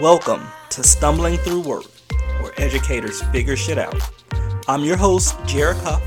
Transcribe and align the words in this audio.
Welcome 0.00 0.46
to 0.70 0.82
Stumbling 0.82 1.36
Through 1.38 1.60
Work, 1.62 1.86
where 2.42 2.52
educators 2.60 3.22
figure 3.32 3.56
shit 3.56 3.78
out. 3.78 3.98
I'm 4.68 4.84
your 4.84 4.98
host, 4.98 5.34
Jarek 5.44 5.82
Huff, 5.84 6.02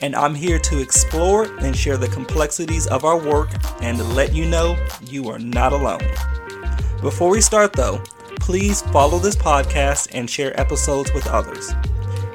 and 0.00 0.16
I'm 0.16 0.34
here 0.34 0.58
to 0.60 0.80
explore 0.80 1.44
and 1.58 1.76
share 1.76 1.98
the 1.98 2.08
complexities 2.08 2.86
of 2.86 3.04
our 3.04 3.18
work 3.18 3.50
and 3.82 4.02
let 4.14 4.32
you 4.32 4.46
know 4.46 4.82
you 5.02 5.28
are 5.28 5.38
not 5.38 5.74
alone. 5.74 6.00
Before 7.02 7.28
we 7.28 7.42
start, 7.42 7.74
though, 7.74 8.02
please 8.40 8.80
follow 8.80 9.18
this 9.18 9.36
podcast 9.36 10.08
and 10.12 10.30
share 10.30 10.58
episodes 10.58 11.12
with 11.12 11.26
others. 11.26 11.70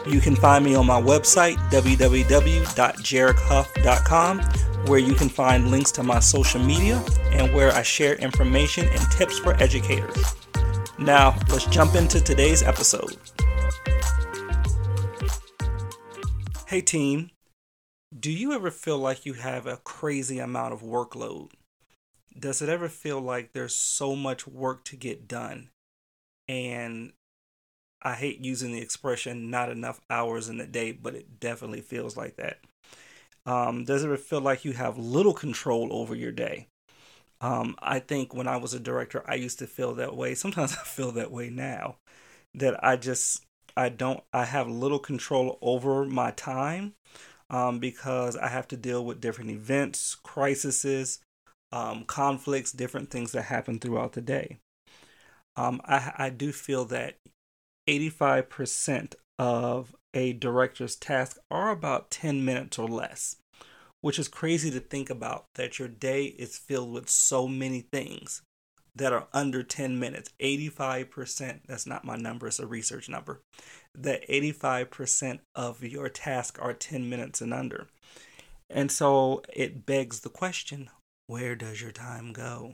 You 0.06 0.20
can 0.20 0.36
find 0.36 0.64
me 0.64 0.76
on 0.76 0.86
my 0.86 1.02
website, 1.02 1.56
www.jarekhuff.com, 1.72 4.40
where 4.86 5.00
you 5.00 5.16
can 5.16 5.30
find 5.30 5.72
links 5.72 5.92
to 5.94 6.04
my 6.04 6.20
social 6.20 6.64
media 6.64 7.04
and 7.32 7.52
where 7.52 7.72
I 7.72 7.82
share 7.82 8.14
information 8.16 8.88
and 8.90 9.12
tips 9.12 9.40
for 9.40 9.56
educators. 9.56 10.36
Now, 11.00 11.36
let's 11.50 11.66
jump 11.66 11.96
into 11.96 12.22
today's 12.22 12.62
episode. 12.62 13.18
Hey, 16.68 16.82
team. 16.82 17.32
Do 18.18 18.32
you 18.32 18.54
ever 18.54 18.70
feel 18.70 19.00
like 19.00 19.26
you 19.26 19.34
have 19.34 19.66
a 19.66 19.78
crazy 19.78 20.38
amount 20.38 20.74
of 20.74 20.82
workload? 20.82 21.50
Does 22.38 22.62
it 22.62 22.70
ever 22.70 22.90
feel 22.90 23.20
like 23.20 23.54
there's 23.54 23.76
so 23.76 24.16
much 24.16 24.48
work 24.48 24.84
to 24.86 24.96
get 24.96 25.28
done? 25.28 25.70
And 26.48 27.14
I 28.04 28.14
hate 28.14 28.46
using 28.46 28.72
the 28.72 28.82
expression 28.82 29.50
not 29.50 29.72
enough 29.72 30.00
hours 30.10 30.48
in 30.48 30.58
the 30.58 30.68
day, 30.68 30.92
but 30.92 31.16
it 31.16 31.40
definitely 31.40 31.82
feels 31.82 32.16
like 32.16 32.36
that. 32.36 32.60
Um, 33.46 33.84
does 33.84 34.04
it 34.04 34.08
ever 34.08 34.18
feel 34.18 34.42
like 34.42 34.64
you 34.64 34.74
have 34.74 34.98
little 34.98 35.34
control 35.34 35.90
over 35.92 36.16
your 36.16 36.32
day? 36.32 36.68
Um, 37.44 37.76
I 37.80 38.00
think 38.00 38.34
when 38.34 38.48
I 38.48 38.56
was 38.58 38.74
a 38.74 38.80
director, 38.80 39.22
I 39.28 39.36
used 39.36 39.60
to 39.60 39.68
feel 39.68 39.94
that 39.96 40.16
way. 40.16 40.34
Sometimes 40.34 40.74
I 40.82 40.84
feel 40.84 41.12
that 41.12 41.32
way 41.32 41.50
now 41.50 41.98
that 42.56 42.82
I 42.84 42.96
just, 42.96 43.46
I 43.76 43.90
don't, 43.90 44.24
I 44.34 44.46
have 44.46 44.70
little 44.70 45.00
control 45.00 45.60
over 45.62 46.06
my 46.06 46.32
time 46.32 46.94
um, 47.50 47.80
because 47.80 48.38
I 48.38 48.48
have 48.48 48.68
to 48.70 48.78
deal 48.78 49.06
with 49.06 49.22
different 49.22 49.52
events, 49.52 50.16
crises, 50.16 51.20
um, 51.72 52.06
conflicts, 52.06 52.72
different 52.72 53.12
things 53.12 53.34
that 53.34 53.44
happen 53.44 53.80
throughout 53.80 54.14
the 54.14 54.22
day. 54.22 54.60
Um, 55.58 55.82
I, 55.86 56.14
I 56.18 56.30
do 56.30 56.52
feel 56.52 56.86
that 56.86 57.16
85% 57.88 59.16
of 59.40 59.96
a 60.14 60.34
director's 60.34 60.96
tasks 60.96 61.40
are 61.52 61.72
about 61.72 62.12
10 62.12 62.46
minutes 62.46 62.80
or 62.80 62.88
less, 62.88 63.38
which 64.04 64.20
is 64.20 64.28
crazy 64.28 64.70
to 64.70 64.82
think 64.82 65.10
about 65.10 65.46
that 65.56 65.80
your 65.80 65.88
day 65.88 66.26
is 66.26 66.58
filled 66.58 66.92
with 66.92 67.10
so 67.10 67.48
many 67.48 67.80
things 67.80 68.42
that 68.94 69.14
are 69.14 69.30
under 69.32 69.64
10 69.64 69.98
minutes. 69.98 70.30
85%, 70.42 71.62
that's 71.68 71.88
not 71.88 72.04
my 72.04 72.18
number, 72.18 72.48
it's 72.48 72.60
a 72.60 72.68
research 72.68 73.08
number, 73.08 73.40
that 73.96 74.28
85% 74.28 75.40
of 75.56 75.82
your 75.82 76.10
tasks 76.10 76.60
are 76.60 76.74
10 76.74 77.10
minutes 77.10 77.40
and 77.40 77.54
under. 77.54 77.88
And 78.70 78.92
so 78.92 79.42
it 79.54 79.86
begs 79.86 80.20
the 80.20 80.30
question 80.30 80.90
where 81.28 81.56
does 81.56 81.82
your 81.82 81.94
time 81.94 82.34
go? 82.34 82.74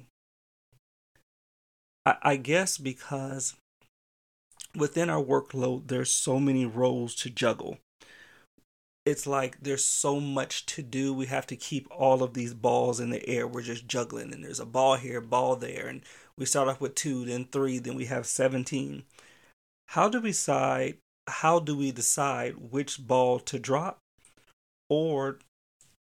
I, 2.08 2.16
I 2.24 2.36
guess 2.38 2.80
because 2.80 3.56
within 4.76 5.12
our 5.12 5.24
workload, 5.24 5.90
there's 5.90 6.10
so 6.10 6.40
many 6.40 6.66
roles 6.66 7.14
to 7.18 7.30
juggle. 7.30 7.78
It's 9.06 9.26
like 9.26 9.58
there's 9.62 9.86
so 9.86 10.20
much 10.20 10.66
to 10.68 10.84
do. 10.84 11.14
We 11.14 11.26
have 11.28 11.48
to 11.48 11.56
keep 11.56 11.88
all 11.92 12.22
of 12.22 12.34
these 12.34 12.54
balls 12.54 13.00
in 13.00 13.10
the 13.10 13.28
air. 13.28 13.48
We're 13.48 13.62
just 13.62 13.88
juggling, 13.88 14.34
and 14.34 14.44
there's 14.44 14.60
a 14.60 14.66
ball 14.66 14.98
here, 14.98 15.22
ball 15.22 15.56
there, 15.56 15.88
and 15.88 16.02
we 16.38 16.46
start 16.46 16.68
off 16.68 16.82
with 16.82 16.96
two, 16.96 17.26
then 17.26 17.46
three, 17.46 17.80
then 17.80 17.96
we 17.96 18.06
have 18.06 18.28
17. 18.28 19.04
How 19.88 20.10
do 20.10 20.22
we 20.22 20.30
decide? 20.30 20.98
How 21.28 21.60
do 21.60 21.78
we 21.78 21.92
decide 21.92 22.72
which 22.72 23.06
ball 23.06 23.40
to 23.40 23.60
drop, 23.60 24.00
or 24.90 25.40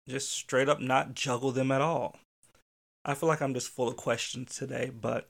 just 0.07 0.31
straight 0.31 0.69
up 0.69 0.79
not 0.79 1.15
juggle 1.15 1.51
them 1.51 1.71
at 1.71 1.81
all? 1.81 2.17
I 3.03 3.13
feel 3.13 3.29
like 3.29 3.41
I'm 3.41 3.53
just 3.53 3.69
full 3.69 3.87
of 3.87 3.97
questions 3.97 4.55
today, 4.55 4.89
but 4.89 5.29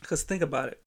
because 0.00 0.22
think 0.22 0.42
about 0.42 0.68
it 0.68 0.82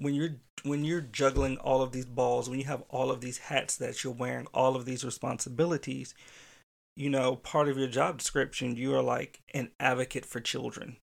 when 0.00 0.14
you're 0.14 0.36
when 0.64 0.84
you're 0.84 1.00
juggling 1.00 1.56
all 1.58 1.80
of 1.82 1.92
these 1.92 2.04
balls, 2.04 2.48
when 2.48 2.58
you 2.58 2.66
have 2.66 2.82
all 2.90 3.10
of 3.10 3.20
these 3.20 3.38
hats 3.38 3.76
that 3.76 4.02
you're 4.02 4.12
wearing, 4.12 4.46
all 4.52 4.76
of 4.76 4.84
these 4.84 5.04
responsibilities, 5.04 6.14
you 6.96 7.08
know, 7.08 7.36
part 7.36 7.68
of 7.68 7.78
your 7.78 7.88
job 7.88 8.18
description, 8.18 8.76
you 8.76 8.94
are 8.94 9.02
like 9.02 9.40
an 9.54 9.70
advocate 9.78 10.26
for 10.26 10.40
children. 10.40 10.96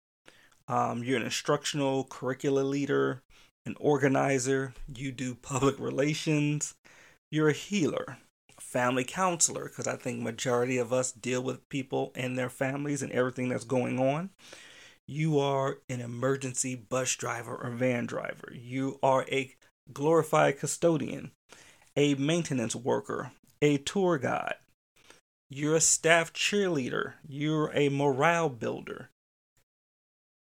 Um, 0.68 1.04
you're 1.04 1.16
an 1.16 1.22
instructional 1.22 2.04
curricula 2.04 2.60
leader, 2.60 3.22
an 3.64 3.76
organizer, 3.78 4.74
you 4.94 5.12
do 5.12 5.34
public 5.34 5.78
relations, 5.78 6.74
you're 7.30 7.48
a 7.48 7.54
healer, 7.54 8.18
family 8.60 9.04
counselor, 9.04 9.64
because 9.64 9.86
I 9.86 9.96
think 9.96 10.20
majority 10.20 10.76
of 10.78 10.92
us 10.92 11.12
deal 11.12 11.42
with 11.42 11.68
people 11.68 12.12
and 12.14 12.36
their 12.36 12.50
families 12.50 13.02
and 13.02 13.12
everything 13.12 13.48
that's 13.48 13.64
going 13.64 13.98
on. 13.98 14.30
You 15.08 15.38
are 15.38 15.78
an 15.88 16.00
emergency 16.00 16.74
bus 16.74 17.14
driver 17.14 17.56
or 17.56 17.70
van 17.70 18.06
driver. 18.06 18.52
You 18.52 18.98
are 19.02 19.24
a 19.30 19.54
glorified 19.92 20.58
custodian, 20.58 21.30
a 21.96 22.14
maintenance 22.16 22.74
worker, 22.74 23.32
a 23.62 23.78
tour 23.78 24.18
guide. 24.18 24.56
You're 25.48 25.76
a 25.76 25.80
staff 25.80 26.32
cheerleader. 26.32 27.14
You're 27.26 27.70
a 27.72 27.88
morale 27.88 28.48
builder. 28.48 29.10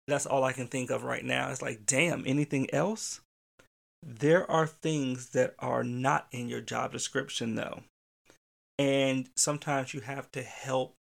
That's 0.06 0.26
all 0.26 0.44
I 0.44 0.52
can 0.52 0.68
think 0.68 0.90
of 0.90 1.02
right 1.02 1.24
now. 1.24 1.50
It's 1.50 1.62
like, 1.62 1.84
damn, 1.84 2.22
anything 2.26 2.72
else? 2.72 3.20
There 4.02 4.48
are 4.50 4.66
things 4.66 5.30
that 5.30 5.54
are 5.58 5.82
not 5.82 6.28
in 6.30 6.48
your 6.48 6.60
job 6.60 6.92
description, 6.92 7.54
though. 7.54 7.82
And 8.78 9.28
sometimes 9.34 9.94
you 9.94 10.00
have 10.00 10.30
to 10.32 10.42
help 10.42 10.94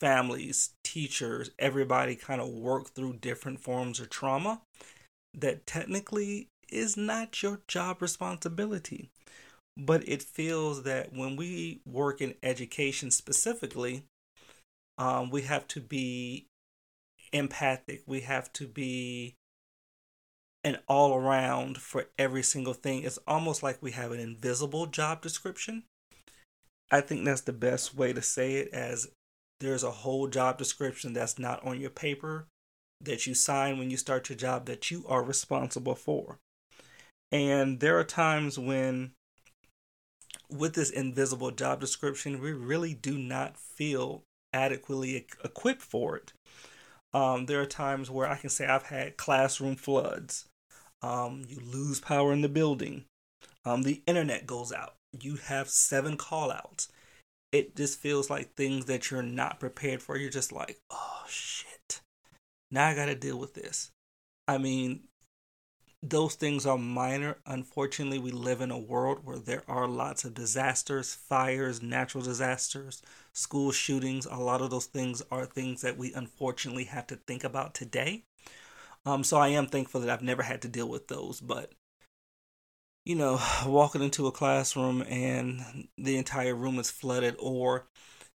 families, 0.00 0.70
teachers, 0.84 1.50
everybody 1.58 2.14
kind 2.16 2.40
of 2.40 2.48
work 2.48 2.90
through 2.90 3.14
different 3.14 3.60
forms 3.60 4.00
of 4.00 4.10
trauma 4.10 4.62
that 5.34 5.66
technically 5.66 6.48
is 6.70 6.96
not 6.96 7.42
your 7.42 7.60
job 7.68 8.02
responsibility. 8.02 9.10
But 9.76 10.08
it 10.08 10.22
feels 10.22 10.82
that 10.82 11.12
when 11.12 11.36
we 11.36 11.80
work 11.86 12.20
in 12.20 12.34
education 12.42 13.10
specifically, 13.10 14.04
um, 14.96 15.30
we 15.30 15.42
have 15.42 15.68
to 15.68 15.80
be 15.80 16.46
empathic. 17.32 18.02
We 18.06 18.22
have 18.22 18.52
to 18.54 18.66
be 18.66 19.36
an 20.64 20.78
all 20.88 21.14
around 21.14 21.78
for 21.78 22.06
every 22.18 22.42
single 22.42 22.74
thing. 22.74 23.04
It's 23.04 23.18
almost 23.26 23.62
like 23.62 23.80
we 23.80 23.92
have 23.92 24.10
an 24.10 24.20
invisible 24.20 24.86
job 24.86 25.22
description. 25.22 25.84
I 26.90 27.00
think 27.00 27.24
that's 27.24 27.42
the 27.42 27.52
best 27.52 27.94
way 27.94 28.12
to 28.12 28.22
say 28.22 28.54
it 28.54 28.70
as 28.72 29.08
there's 29.60 29.82
a 29.82 29.90
whole 29.90 30.28
job 30.28 30.58
description 30.58 31.12
that's 31.12 31.38
not 31.38 31.64
on 31.64 31.80
your 31.80 31.90
paper 31.90 32.46
that 33.00 33.26
you 33.26 33.34
sign 33.34 33.78
when 33.78 33.90
you 33.90 33.96
start 33.96 34.28
your 34.28 34.38
job 34.38 34.66
that 34.66 34.90
you 34.90 35.04
are 35.08 35.22
responsible 35.22 35.94
for. 35.94 36.38
And 37.30 37.80
there 37.80 37.98
are 37.98 38.04
times 38.04 38.58
when, 38.58 39.12
with 40.50 40.74
this 40.74 40.90
invisible 40.90 41.50
job 41.50 41.80
description, 41.80 42.40
we 42.40 42.52
really 42.52 42.94
do 42.94 43.18
not 43.18 43.56
feel 43.56 44.22
adequately 44.52 45.26
equipped 45.44 45.82
for 45.82 46.16
it. 46.16 46.32
Um, 47.14 47.46
there 47.46 47.60
are 47.60 47.66
times 47.66 48.10
where 48.10 48.28
I 48.28 48.36
can 48.36 48.50
say 48.50 48.66
I've 48.66 48.84
had 48.84 49.16
classroom 49.16 49.76
floods. 49.76 50.46
Um, 51.02 51.42
you 51.46 51.60
lose 51.60 52.00
power 52.00 52.32
in 52.32 52.40
the 52.42 52.48
building. 52.48 53.04
Um, 53.64 53.82
the 53.82 54.02
internet 54.06 54.46
goes 54.46 54.72
out. 54.72 54.94
You 55.18 55.36
have 55.36 55.68
seven 55.68 56.16
callouts 56.16 56.88
it 57.52 57.76
just 57.76 57.98
feels 58.00 58.30
like 58.30 58.54
things 58.54 58.86
that 58.86 59.10
you're 59.10 59.22
not 59.22 59.60
prepared 59.60 60.02
for. 60.02 60.16
You're 60.16 60.30
just 60.30 60.52
like, 60.52 60.80
oh 60.90 61.24
shit. 61.28 62.00
Now 62.70 62.88
I 62.88 62.94
got 62.94 63.06
to 63.06 63.14
deal 63.14 63.38
with 63.38 63.54
this. 63.54 63.90
I 64.46 64.58
mean, 64.58 65.04
those 66.02 66.34
things 66.34 66.64
are 66.66 66.78
minor. 66.78 67.38
Unfortunately, 67.46 68.18
we 68.18 68.30
live 68.30 68.60
in 68.60 68.70
a 68.70 68.78
world 68.78 69.20
where 69.24 69.38
there 69.38 69.64
are 69.68 69.88
lots 69.88 70.24
of 70.24 70.34
disasters, 70.34 71.14
fires, 71.14 71.82
natural 71.82 72.22
disasters, 72.22 73.02
school 73.32 73.72
shootings. 73.72 74.26
A 74.26 74.36
lot 74.36 74.60
of 74.60 74.70
those 74.70 74.86
things 74.86 75.22
are 75.30 75.44
things 75.46 75.80
that 75.82 75.96
we 75.96 76.12
unfortunately 76.14 76.84
have 76.84 77.06
to 77.08 77.16
think 77.16 77.42
about 77.42 77.74
today. 77.74 78.24
Um, 79.06 79.24
so 79.24 79.38
I 79.38 79.48
am 79.48 79.66
thankful 79.66 80.00
that 80.02 80.10
I've 80.10 80.22
never 80.22 80.42
had 80.42 80.62
to 80.62 80.68
deal 80.68 80.88
with 80.88 81.08
those, 81.08 81.40
but 81.40 81.72
you 83.08 83.16
know, 83.16 83.40
walking 83.66 84.02
into 84.02 84.28
a 84.28 84.32
classroom 84.32 85.02
and 85.08 85.88
the 85.96 86.16
entire 86.16 86.54
room 86.54 86.78
is 86.78 86.90
flooded, 86.90 87.34
or 87.40 87.88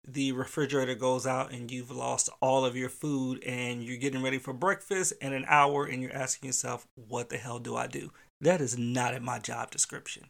the 0.08 0.32
refrigerator 0.32 0.94
goes 0.96 1.26
out 1.26 1.52
and 1.52 1.70
you've 1.70 1.90
lost 1.92 2.30
all 2.40 2.64
of 2.64 2.74
your 2.74 2.88
food 2.88 3.44
and 3.44 3.84
you're 3.84 3.98
getting 3.98 4.22
ready 4.22 4.38
for 4.38 4.54
breakfast 4.54 5.12
in 5.20 5.32
an 5.34 5.44
hour 5.46 5.84
and 5.84 6.02
you're 6.02 6.16
asking 6.16 6.48
yourself, 6.48 6.86
what 6.96 7.28
the 7.28 7.36
hell 7.36 7.60
do 7.60 7.76
I 7.76 7.86
do? 7.86 8.10
That 8.40 8.60
is 8.62 8.78
not 8.78 9.14
in 9.14 9.22
my 9.22 9.38
job 9.38 9.70
description. 9.70 10.24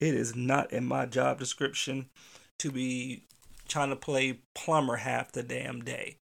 It 0.00 0.14
is 0.14 0.36
not 0.36 0.72
in 0.72 0.84
my 0.84 1.06
job 1.06 1.38
description 1.38 2.10
to 2.58 2.72
be 2.72 3.24
trying 3.68 3.90
to 3.90 3.96
play 3.96 4.40
plumber 4.54 4.96
half 4.96 5.32
the 5.32 5.42
damn 5.44 5.82
day. 5.82 6.18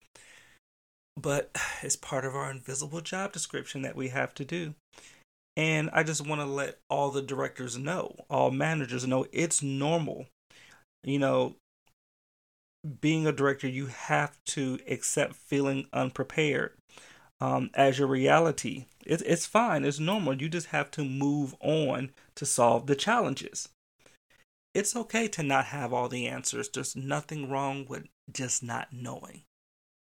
but 1.22 1.52
it's 1.81 1.96
part 1.96 2.25
of 2.25 2.36
our 2.36 2.52
invisible 2.52 3.02
job 3.02 3.31
description 3.31 3.81
that 3.81 3.96
we 3.96 4.10
have 4.10 4.34
to 4.36 4.46
do. 4.46 4.75
And 5.57 5.89
I 5.92 6.03
just 6.03 6.25
want 6.25 6.42
to 6.42 6.45
let 6.45 6.80
all 6.89 7.12
the 7.12 7.21
directors 7.21 7.77
know, 7.77 8.15
all 8.30 8.51
managers 8.51 9.06
know 9.06 9.25
it's 9.31 9.62
normal. 9.62 10.27
You 11.03 11.19
know, 11.19 11.56
being 13.01 13.27
a 13.27 13.31
director, 13.31 13.68
you 13.68 13.88
have 13.88 14.38
to 14.45 14.80
accept 14.88 15.36
feeling 15.36 15.88
unprepared 15.94 16.74
um, 17.39 17.69
as 17.74 18.00
your 18.00 18.07
reality. 18.07 18.86
It's 19.06 19.24
it's 19.24 19.45
fine. 19.45 19.83
It's 19.83 20.00
normal. 20.00 20.39
You 20.39 20.48
just 20.48 20.68
have 20.68 20.92
to 20.92 21.03
move 21.03 21.56
on 21.59 22.12
to 22.36 22.45
solve 22.45 22.88
the 22.88 22.95
challenges. 22.95 23.69
It's 24.74 24.95
okay 24.95 25.27
to 25.30 25.44
not 25.44 25.65
have 25.65 25.92
all 25.92 26.07
the 26.07 26.27
answers. 26.27 26.69
There's 26.69 26.95
nothing 26.95 27.50
wrong 27.50 27.86
with 27.89 28.06
just 28.31 28.63
not 28.63 28.94
knowing. 28.94 29.44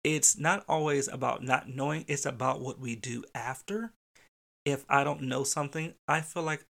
It's 0.05 0.37
not 0.37 0.65
always 0.69 1.09
about 1.09 1.43
not 1.43 1.69
knowing, 1.69 2.05
it's 2.09 2.27
about 2.27 2.61
what 2.61 2.79
we 2.79 2.97
do 2.97 3.25
after. 3.35 3.93
If 4.65 4.85
I 4.89 5.03
don't 5.03 5.23
know 5.23 5.43
something, 5.43 5.95
I 6.07 6.21
feel 6.21 6.43
like 6.43 6.65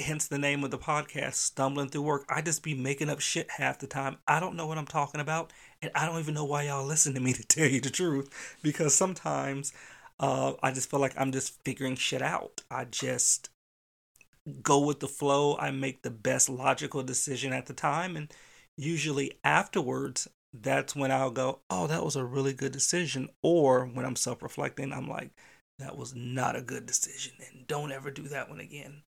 hence 0.00 0.28
the 0.28 0.38
name 0.38 0.62
of 0.64 0.70
the 0.70 0.78
podcast, 0.78 1.34
Stumbling 1.34 1.88
Through 1.88 2.02
Work. 2.02 2.24
I 2.28 2.42
just 2.42 2.62
be 2.62 2.74
making 2.74 3.10
up 3.10 3.20
shit 3.20 3.50
half 3.50 3.78
the 3.78 3.86
time. 3.86 4.18
I 4.26 4.40
don't 4.40 4.56
know 4.56 4.66
what 4.66 4.78
I'm 4.78 4.86
talking 4.86 5.20
about, 5.20 5.52
and 5.80 5.90
I 5.94 6.06
don't 6.06 6.18
even 6.18 6.34
know 6.34 6.44
why 6.44 6.64
y'all 6.64 6.86
listen 6.86 7.14
to 7.14 7.20
me 7.20 7.32
to 7.34 7.44
tell 7.44 7.66
you 7.66 7.80
the 7.80 7.90
truth. 7.90 8.56
Because 8.62 8.94
sometimes 8.94 9.72
uh, 10.20 10.52
I 10.62 10.72
just 10.72 10.90
feel 10.90 11.00
like 11.00 11.14
I'm 11.16 11.32
just 11.32 11.62
figuring 11.64 11.96
shit 11.96 12.22
out. 12.22 12.62
I 12.70 12.84
just 12.84 13.50
go 14.62 14.80
with 14.80 15.00
the 15.00 15.08
flow. 15.08 15.56
I 15.56 15.70
make 15.70 16.02
the 16.02 16.10
best 16.10 16.48
logical 16.48 17.02
decision 17.02 17.52
at 17.52 17.66
the 17.66 17.74
time, 17.74 18.16
and 18.16 18.32
usually 18.76 19.38
afterwards, 19.44 20.28
that's 20.52 20.94
when 20.94 21.10
I'll 21.10 21.30
go, 21.30 21.60
"Oh, 21.70 21.86
that 21.86 22.04
was 22.04 22.16
a 22.16 22.24
really 22.24 22.52
good 22.52 22.72
decision." 22.72 23.28
Or 23.42 23.86
when 23.86 24.04
I'm 24.04 24.16
self-reflecting, 24.16 24.92
I'm 24.92 25.08
like, 25.08 25.30
"That 25.78 25.96
was 25.96 26.14
not 26.14 26.56
a 26.56 26.62
good 26.62 26.86
decision, 26.86 27.34
and 27.40 27.66
don't 27.66 27.92
ever 27.92 28.10
do 28.10 28.28
that 28.28 28.48
one 28.48 28.60
again." 28.60 29.02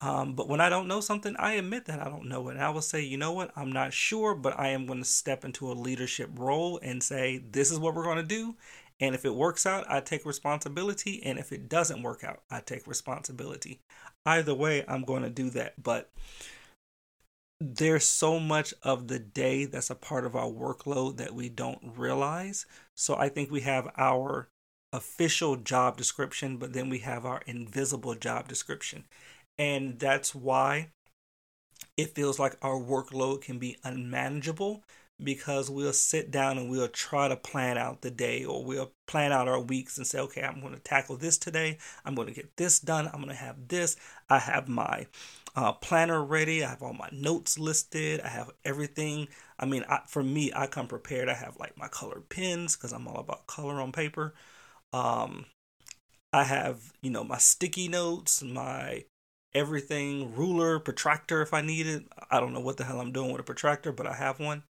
Um, 0.00 0.34
but 0.34 0.48
when 0.48 0.60
I 0.60 0.68
don't 0.68 0.86
know 0.86 1.00
something, 1.00 1.34
I 1.38 1.54
admit 1.54 1.86
that 1.86 2.00
I 2.00 2.04
don't 2.04 2.28
know 2.28 2.48
it. 2.48 2.52
And 2.52 2.62
I 2.62 2.70
will 2.70 2.82
say, 2.82 3.02
you 3.02 3.16
know 3.16 3.32
what, 3.32 3.50
I'm 3.56 3.72
not 3.72 3.92
sure, 3.92 4.34
but 4.34 4.58
I 4.58 4.68
am 4.68 4.86
going 4.86 5.00
to 5.00 5.04
step 5.04 5.44
into 5.44 5.70
a 5.70 5.74
leadership 5.74 6.30
role 6.34 6.78
and 6.82 7.02
say, 7.02 7.38
this 7.38 7.70
is 7.70 7.78
what 7.78 7.94
we're 7.94 8.04
going 8.04 8.18
to 8.18 8.22
do. 8.22 8.54
And 9.00 9.14
if 9.14 9.24
it 9.24 9.34
works 9.34 9.66
out, 9.66 9.84
I 9.88 10.00
take 10.00 10.24
responsibility. 10.24 11.22
And 11.24 11.38
if 11.38 11.52
it 11.52 11.68
doesn't 11.68 12.02
work 12.02 12.22
out, 12.22 12.42
I 12.50 12.60
take 12.60 12.86
responsibility. 12.86 13.80
Either 14.24 14.54
way, 14.54 14.84
I'm 14.86 15.02
going 15.02 15.22
to 15.22 15.30
do 15.30 15.50
that. 15.50 15.82
But 15.82 16.10
there's 17.60 18.04
so 18.04 18.38
much 18.38 18.72
of 18.84 19.08
the 19.08 19.18
day 19.18 19.64
that's 19.64 19.90
a 19.90 19.96
part 19.96 20.24
of 20.24 20.36
our 20.36 20.48
workload 20.48 21.16
that 21.16 21.34
we 21.34 21.48
don't 21.48 21.96
realize. 21.96 22.66
So 22.96 23.16
I 23.16 23.28
think 23.28 23.50
we 23.50 23.62
have 23.62 23.88
our 23.96 24.48
official 24.92 25.56
job 25.56 25.96
description, 25.96 26.56
but 26.56 26.72
then 26.72 26.88
we 26.88 26.98
have 27.00 27.24
our 27.26 27.42
invisible 27.46 28.14
job 28.14 28.48
description. 28.48 29.04
And 29.58 29.98
that's 29.98 30.34
why 30.34 30.90
it 31.96 32.14
feels 32.14 32.38
like 32.38 32.56
our 32.62 32.78
workload 32.78 33.42
can 33.42 33.58
be 33.58 33.76
unmanageable 33.84 34.84
because 35.22 35.68
we'll 35.68 35.92
sit 35.92 36.30
down 36.30 36.56
and 36.56 36.70
we'll 36.70 36.88
try 36.88 37.26
to 37.26 37.36
plan 37.36 37.76
out 37.76 38.02
the 38.02 38.10
day 38.10 38.44
or 38.44 38.64
we'll 38.64 38.92
plan 39.08 39.32
out 39.32 39.48
our 39.48 39.60
weeks 39.60 39.98
and 39.98 40.06
say, 40.06 40.20
okay, 40.20 40.42
I'm 40.42 40.60
going 40.60 40.74
to 40.74 40.78
tackle 40.78 41.16
this 41.16 41.36
today. 41.36 41.78
I'm 42.04 42.14
going 42.14 42.28
to 42.28 42.34
get 42.34 42.56
this 42.56 42.78
done. 42.78 43.06
I'm 43.08 43.20
going 43.20 43.28
to 43.28 43.34
have 43.34 43.66
this. 43.66 43.96
I 44.30 44.38
have 44.38 44.68
my 44.68 45.06
uh, 45.56 45.72
planner 45.72 46.24
ready. 46.24 46.64
I 46.64 46.70
have 46.70 46.82
all 46.82 46.92
my 46.92 47.08
notes 47.10 47.58
listed. 47.58 48.20
I 48.20 48.28
have 48.28 48.50
everything. 48.64 49.26
I 49.58 49.66
mean, 49.66 49.84
I, 49.88 50.00
for 50.06 50.22
me, 50.22 50.52
I 50.54 50.68
come 50.68 50.86
prepared. 50.86 51.28
I 51.28 51.34
have 51.34 51.56
like 51.58 51.76
my 51.76 51.88
colored 51.88 52.28
pens 52.28 52.76
because 52.76 52.92
I'm 52.92 53.08
all 53.08 53.18
about 53.18 53.48
color 53.48 53.80
on 53.80 53.90
paper. 53.90 54.34
Um, 54.92 55.46
I 56.32 56.44
have, 56.44 56.92
you 57.02 57.10
know, 57.10 57.24
my 57.24 57.38
sticky 57.38 57.88
notes, 57.88 58.42
my 58.42 59.04
everything 59.54 60.34
ruler, 60.34 60.78
protractor 60.78 61.42
if 61.42 61.54
I 61.54 61.62
need 61.62 61.86
it. 61.86 62.04
I 62.30 62.40
don't 62.40 62.52
know 62.52 62.60
what 62.60 62.76
the 62.76 62.84
hell 62.84 63.00
I'm 63.00 63.12
doing 63.12 63.32
with 63.32 63.40
a 63.40 63.44
protractor, 63.44 63.92
but 63.92 64.06
I 64.06 64.14
have 64.14 64.38
one. 64.38 64.64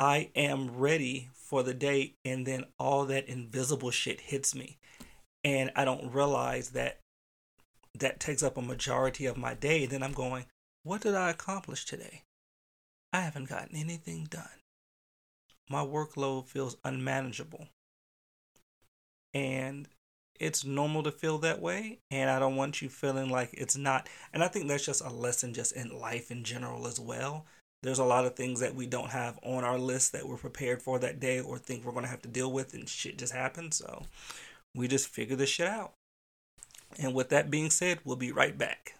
I 0.00 0.30
am 0.36 0.76
ready 0.76 1.30
for 1.32 1.62
the 1.62 1.74
day, 1.74 2.14
and 2.24 2.46
then 2.46 2.66
all 2.78 3.04
that 3.06 3.26
invisible 3.26 3.90
shit 3.90 4.20
hits 4.20 4.54
me. 4.54 4.78
And 5.42 5.70
I 5.74 5.84
don't 5.84 6.12
realize 6.12 6.70
that 6.70 6.98
that 7.98 8.20
takes 8.20 8.42
up 8.42 8.56
a 8.56 8.62
majority 8.62 9.26
of 9.26 9.36
my 9.36 9.54
day. 9.54 9.86
Then 9.86 10.02
I'm 10.02 10.12
going, 10.12 10.44
what 10.84 11.00
did 11.00 11.14
I 11.14 11.30
accomplish 11.30 11.84
today? 11.84 12.22
I 13.12 13.22
haven't 13.22 13.48
gotten 13.48 13.76
anything 13.76 14.26
done. 14.30 14.62
My 15.68 15.84
workload 15.84 16.46
feels 16.46 16.76
unmanageable. 16.84 17.68
And 19.34 19.88
it's 20.40 20.64
normal 20.64 21.02
to 21.02 21.10
feel 21.10 21.38
that 21.38 21.60
way 21.60 21.98
and 22.10 22.30
i 22.30 22.38
don't 22.38 22.54
want 22.54 22.80
you 22.80 22.88
feeling 22.88 23.28
like 23.28 23.50
it's 23.52 23.76
not 23.76 24.08
and 24.32 24.44
i 24.44 24.46
think 24.46 24.68
that's 24.68 24.86
just 24.86 25.04
a 25.04 25.10
lesson 25.10 25.52
just 25.52 25.72
in 25.72 25.98
life 25.98 26.30
in 26.30 26.44
general 26.44 26.86
as 26.86 27.00
well. 27.00 27.44
There's 27.82 28.00
a 28.00 28.04
lot 28.04 28.24
of 28.24 28.34
things 28.34 28.58
that 28.58 28.74
we 28.74 28.86
don't 28.86 29.10
have 29.10 29.38
on 29.44 29.62
our 29.62 29.78
list 29.78 30.10
that 30.12 30.26
we're 30.26 30.36
prepared 30.36 30.82
for 30.82 30.98
that 30.98 31.20
day 31.20 31.38
or 31.38 31.58
think 31.58 31.84
we're 31.84 31.92
going 31.92 32.04
to 32.04 32.10
have 32.10 32.22
to 32.22 32.28
deal 32.28 32.50
with 32.50 32.74
and 32.74 32.88
shit 32.88 33.18
just 33.18 33.32
happens 33.32 33.76
so 33.76 34.02
we 34.74 34.88
just 34.88 35.06
figure 35.06 35.36
this 35.36 35.50
shit 35.50 35.68
out. 35.68 35.92
And 36.98 37.14
with 37.14 37.28
that 37.28 37.50
being 37.50 37.70
said 37.70 38.00
we'll 38.04 38.16
be 38.16 38.32
right 38.32 38.58
back. 38.58 38.94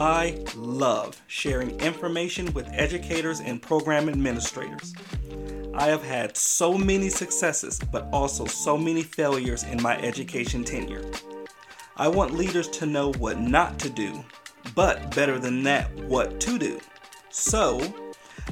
I 0.00 0.44
love 0.56 1.22
sharing 1.28 1.78
information 1.80 2.52
with 2.52 2.68
educators 2.72 3.38
and 3.38 3.62
program 3.62 4.08
administrators. 4.08 4.92
I 5.76 5.88
have 5.88 6.04
had 6.04 6.36
so 6.36 6.78
many 6.78 7.08
successes, 7.08 7.80
but 7.90 8.08
also 8.12 8.44
so 8.46 8.78
many 8.78 9.02
failures 9.02 9.64
in 9.64 9.82
my 9.82 9.98
education 9.98 10.62
tenure. 10.62 11.04
I 11.96 12.06
want 12.06 12.34
leaders 12.34 12.68
to 12.68 12.86
know 12.86 13.12
what 13.14 13.40
not 13.40 13.78
to 13.80 13.90
do, 13.90 14.24
but 14.76 15.14
better 15.16 15.38
than 15.38 15.64
that, 15.64 15.92
what 16.04 16.40
to 16.40 16.58
do. 16.58 16.80
So, 17.30 17.80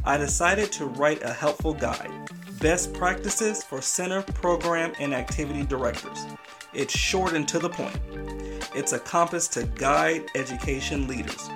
I 0.05 0.17
decided 0.17 0.73
to 0.73 0.87
write 0.87 1.23
a 1.23 1.33
helpful 1.33 1.75
guide 1.75 2.11
Best 2.61 2.93
Practices 2.93 3.63
for 3.63 3.81
Center, 3.81 4.23
Program, 4.23 4.93
and 4.99 5.15
Activity 5.15 5.63
Directors. 5.63 6.27
It's 6.75 6.97
short 6.97 7.35
and 7.35 7.47
to 7.49 7.61
the 7.61 7.69
point. 7.69 7.99
It's 8.75 8.93
a 8.93 8.99
compass 8.99 9.47
to 9.49 9.65
guide 9.65 10.25
education 10.35 11.07
leaders. 11.07 11.49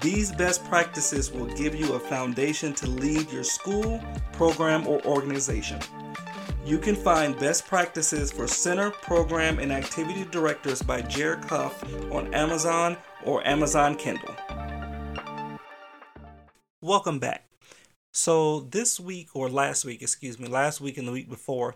These 0.00 0.32
best 0.32 0.64
practices 0.64 1.30
will 1.30 1.44
give 1.56 1.74
you 1.74 1.92
a 1.92 1.98
foundation 1.98 2.72
to 2.72 2.86
lead 2.86 3.30
your 3.30 3.44
school, 3.44 4.02
program, 4.32 4.86
or 4.86 5.04
organization. 5.04 5.78
You 6.64 6.78
can 6.78 6.96
find 6.96 7.38
best 7.38 7.66
practices 7.66 8.32
for 8.32 8.46
center, 8.46 8.90
program, 8.90 9.58
and 9.58 9.70
activity 9.70 10.24
directors 10.30 10.80
by 10.80 11.02
Jarek 11.02 11.44
Huff 11.44 11.84
on 12.10 12.32
Amazon 12.32 12.96
or 13.26 13.46
Amazon 13.46 13.94
Kindle. 13.94 14.34
Welcome 16.80 17.18
back. 17.18 17.44
So, 18.14 18.60
this 18.60 18.98
week, 18.98 19.36
or 19.36 19.50
last 19.50 19.84
week, 19.84 20.00
excuse 20.00 20.38
me, 20.38 20.48
last 20.48 20.80
week 20.80 20.96
and 20.96 21.06
the 21.06 21.12
week 21.12 21.28
before, 21.28 21.74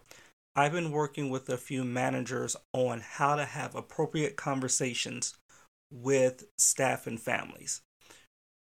I've 0.57 0.73
been 0.73 0.93
working 0.93 1.29
with 1.29 1.51
a 1.51 1.59
few 1.59 1.85
managers 1.85 2.57
on 2.73 3.01
how 3.01 3.37
to 3.37 3.45
have 3.45 3.75
appropriate 3.75 4.37
conversations 4.37 5.35
with 5.91 6.45
staff 6.57 7.07
and 7.07 7.21
families. 7.21 7.83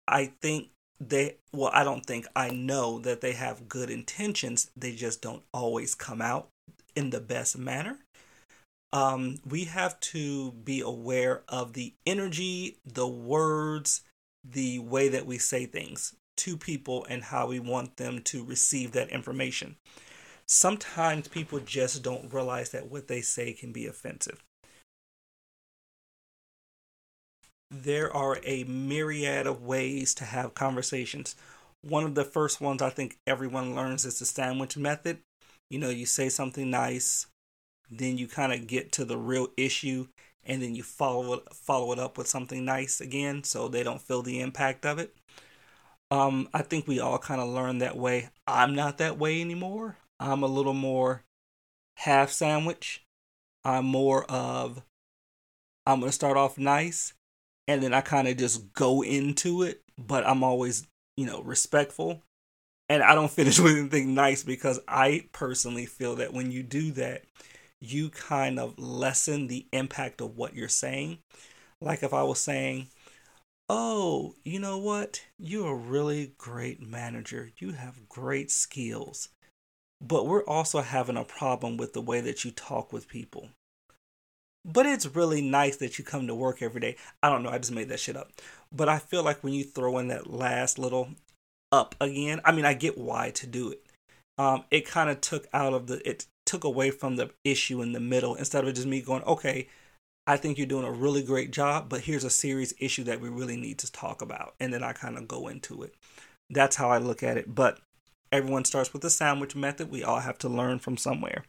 I 0.07 0.33
think 0.41 0.69
they 0.99 1.37
well 1.53 1.71
I 1.73 1.83
don't 1.83 2.05
think 2.05 2.25
I 2.35 2.49
know 2.49 2.99
that 2.99 3.21
they 3.21 3.33
have 3.33 3.69
good 3.69 3.89
intentions. 3.89 4.71
They 4.75 4.93
just 4.93 5.21
don't 5.21 5.43
always 5.53 5.95
come 5.95 6.21
out 6.21 6.49
in 6.95 7.09
the 7.11 7.19
best 7.21 7.57
manner. 7.57 7.99
Um 8.93 9.37
we 9.45 9.65
have 9.65 9.99
to 9.99 10.51
be 10.51 10.81
aware 10.81 11.43
of 11.47 11.73
the 11.73 11.93
energy 12.05 12.77
the 12.85 13.07
words 13.07 14.01
the 14.43 14.79
way 14.79 15.09
that 15.09 15.25
we 15.25 15.37
say 15.37 15.65
things 15.65 16.15
to 16.37 16.55
people 16.55 17.05
and 17.09 17.23
how 17.23 17.47
we 17.47 17.59
want 17.59 17.97
them 17.97 18.21
to 18.21 18.43
receive 18.45 18.91
that 18.93 19.09
information. 19.09 19.75
Sometimes 20.45 21.27
people 21.27 21.59
just 21.59 22.03
don't 22.03 22.33
realize 22.33 22.69
that 22.69 22.89
what 22.89 23.07
they 23.07 23.21
say 23.21 23.51
can 23.53 23.73
be 23.73 23.85
offensive 23.85 24.43
there 27.69 28.13
are 28.15 28.39
a 28.43 28.63
myriad 28.63 29.47
of 29.47 29.63
ways 29.63 30.13
to 30.15 30.25
have 30.25 30.53
conversations. 30.53 31.35
One 31.81 32.03
of 32.03 32.15
the 32.15 32.23
first 32.23 32.61
ones 32.61 32.81
I 32.81 32.89
think 32.89 33.17
everyone 33.27 33.75
learns 33.75 34.05
is 34.05 34.19
the 34.19 34.25
sandwich 34.25 34.77
method. 34.77 35.19
You 35.69 35.79
know, 35.79 35.89
you 35.89 36.05
say 36.05 36.29
something 36.29 36.69
nice, 36.69 37.27
then 37.89 38.17
you 38.17 38.27
kind 38.27 38.53
of 38.53 38.67
get 38.67 38.91
to 38.93 39.05
the 39.05 39.17
real 39.17 39.49
issue, 39.57 40.07
and 40.45 40.61
then 40.61 40.75
you 40.75 40.83
follow 40.83 41.33
it 41.33 41.53
follow 41.53 41.91
it 41.91 41.99
up 41.99 42.17
with 42.17 42.27
something 42.27 42.63
nice 42.63 43.01
again, 43.01 43.43
so 43.43 43.67
they 43.67 43.83
don't 43.83 44.01
feel 44.01 44.21
the 44.21 44.39
impact 44.39 44.85
of 44.85 44.99
it. 44.99 45.15
Um, 46.09 46.47
I 46.53 46.61
think 46.61 46.87
we 46.87 46.99
all 46.99 47.17
kind 47.17 47.41
of 47.41 47.49
learn 47.49 47.79
that 47.79 47.97
way. 47.97 48.29
I'm 48.47 48.75
not 48.75 48.97
that 48.99 49.17
way 49.17 49.41
anymore. 49.41 49.97
I'm 50.19 50.41
a 50.41 50.47
little 50.47 50.73
more 50.73 51.23
half 51.97 52.31
sandwich. 52.31 53.03
I'm 53.65 53.85
more 53.85 54.23
of 54.31 54.83
I'm 55.85 55.99
gonna 55.99 56.11
start 56.13 56.37
off 56.37 56.57
nice 56.57 57.13
and 57.67 57.81
then 57.83 57.93
I 57.93 58.01
kind 58.01 58.27
of 58.27 58.37
just 58.37 58.73
go 58.73 59.03
into 59.03 59.63
it, 59.63 59.81
but 59.97 60.25
I'm 60.25 60.43
always, 60.43 60.87
you 61.17 61.25
know, 61.25 61.41
respectful. 61.41 62.23
and 62.89 63.03
I 63.03 63.15
don't 63.15 63.31
finish 63.39 63.59
with 63.59 63.77
anything 63.77 64.13
nice 64.15 64.43
because 64.43 64.79
I 64.87 65.27
personally 65.33 65.85
feel 65.85 66.15
that 66.17 66.33
when 66.33 66.51
you 66.51 66.63
do 66.63 66.91
that, 66.93 67.23
you 67.81 68.09
kind 68.09 68.59
of 68.59 68.77
lessen 68.79 69.47
the 69.47 69.67
impact 69.73 70.21
of 70.21 70.37
what 70.37 70.55
you're 70.55 70.67
saying. 70.69 71.19
Like 71.81 72.03
if 72.03 72.13
I 72.13 72.23
was 72.23 72.39
saying, 72.41 72.87
Oh, 73.69 74.35
you 74.43 74.59
know 74.59 74.77
what? 74.77 75.23
You're 75.39 75.71
a 75.73 75.75
really 75.75 76.33
great 76.37 76.81
manager. 76.81 77.51
You 77.57 77.73
have 77.73 78.09
great 78.09 78.51
skills. 78.51 79.29
But 80.01 80.27
we're 80.27 80.45
also 80.45 80.81
having 80.81 81.17
a 81.17 81.23
problem 81.25 81.77
with 81.77 81.93
the 81.93 82.01
way 82.01 82.21
that 82.21 82.45
you 82.45 82.51
talk 82.51 82.93
with 82.93 83.07
people. 83.09 83.49
But 84.67 84.85
it's 84.85 85.15
really 85.15 85.41
nice 85.41 85.77
that 85.77 85.97
you 85.97 86.03
come 86.03 86.27
to 86.27 86.35
work 86.35 86.61
every 86.61 86.81
day. 86.81 86.97
I 87.23 87.29
don't 87.29 87.41
know, 87.41 87.49
I 87.49 87.57
just 87.57 87.71
made 87.71 87.87
that 87.89 88.01
shit 88.01 88.17
up. 88.17 88.31
But 88.71 88.89
I 88.89 88.99
feel 88.99 89.23
like 89.23 89.43
when 89.43 89.53
you 89.53 89.63
throw 89.63 89.97
in 89.97 90.09
that 90.09 90.29
last 90.29 90.77
little 90.77 91.09
up 91.71 91.95
again, 92.01 92.41
I 92.43 92.51
mean, 92.51 92.65
I 92.65 92.73
get 92.73 92.97
why 92.97 93.31
to 93.31 93.47
do 93.47 93.71
it. 93.71 93.81
Um, 94.37 94.65
it 94.69 94.85
kind 94.85 95.09
of 95.09 95.21
took 95.21 95.47
out 95.53 95.73
of 95.73 95.87
the, 95.87 96.07
it 96.07 96.27
took 96.45 96.63
away 96.63 96.91
from 96.91 97.15
the 97.15 97.31
issue 97.43 97.81
in 97.81 97.93
the 97.93 97.99
middle 97.99 98.35
instead 98.35 98.67
of 98.67 98.73
just 98.75 98.87
me 98.87 99.01
going, 99.01 99.23
okay, 99.23 99.67
I 100.27 100.35
think 100.35 100.57
you're 100.57 100.67
doing 100.67 100.85
a 100.85 100.91
really 100.91 101.23
great 101.23 101.51
job, 101.51 101.87
but 101.87 102.01
here's 102.01 102.25
a 102.25 102.29
serious 102.29 102.73
issue 102.79 103.05
that 103.05 103.21
we 103.21 103.29
really 103.29 103.55
need 103.55 103.79
to 103.79 103.91
talk 103.91 104.21
about. 104.21 104.53
And 104.59 104.73
then 104.73 104.83
I 104.83 104.91
kind 104.91 105.17
of 105.17 105.27
go 105.27 105.47
into 105.47 105.83
it. 105.83 105.95
That's 106.49 106.75
how 106.75 106.89
I 106.89 106.97
look 106.97 107.23
at 107.23 107.37
it. 107.37 107.55
But 107.55 107.79
everyone 108.33 108.65
starts 108.65 108.91
with 108.91 109.01
the 109.01 109.09
sandwich 109.09 109.55
method. 109.55 109.89
We 109.89 110.03
all 110.03 110.19
have 110.19 110.37
to 110.39 110.49
learn 110.49 110.79
from 110.79 110.97
somewhere. 110.97 111.45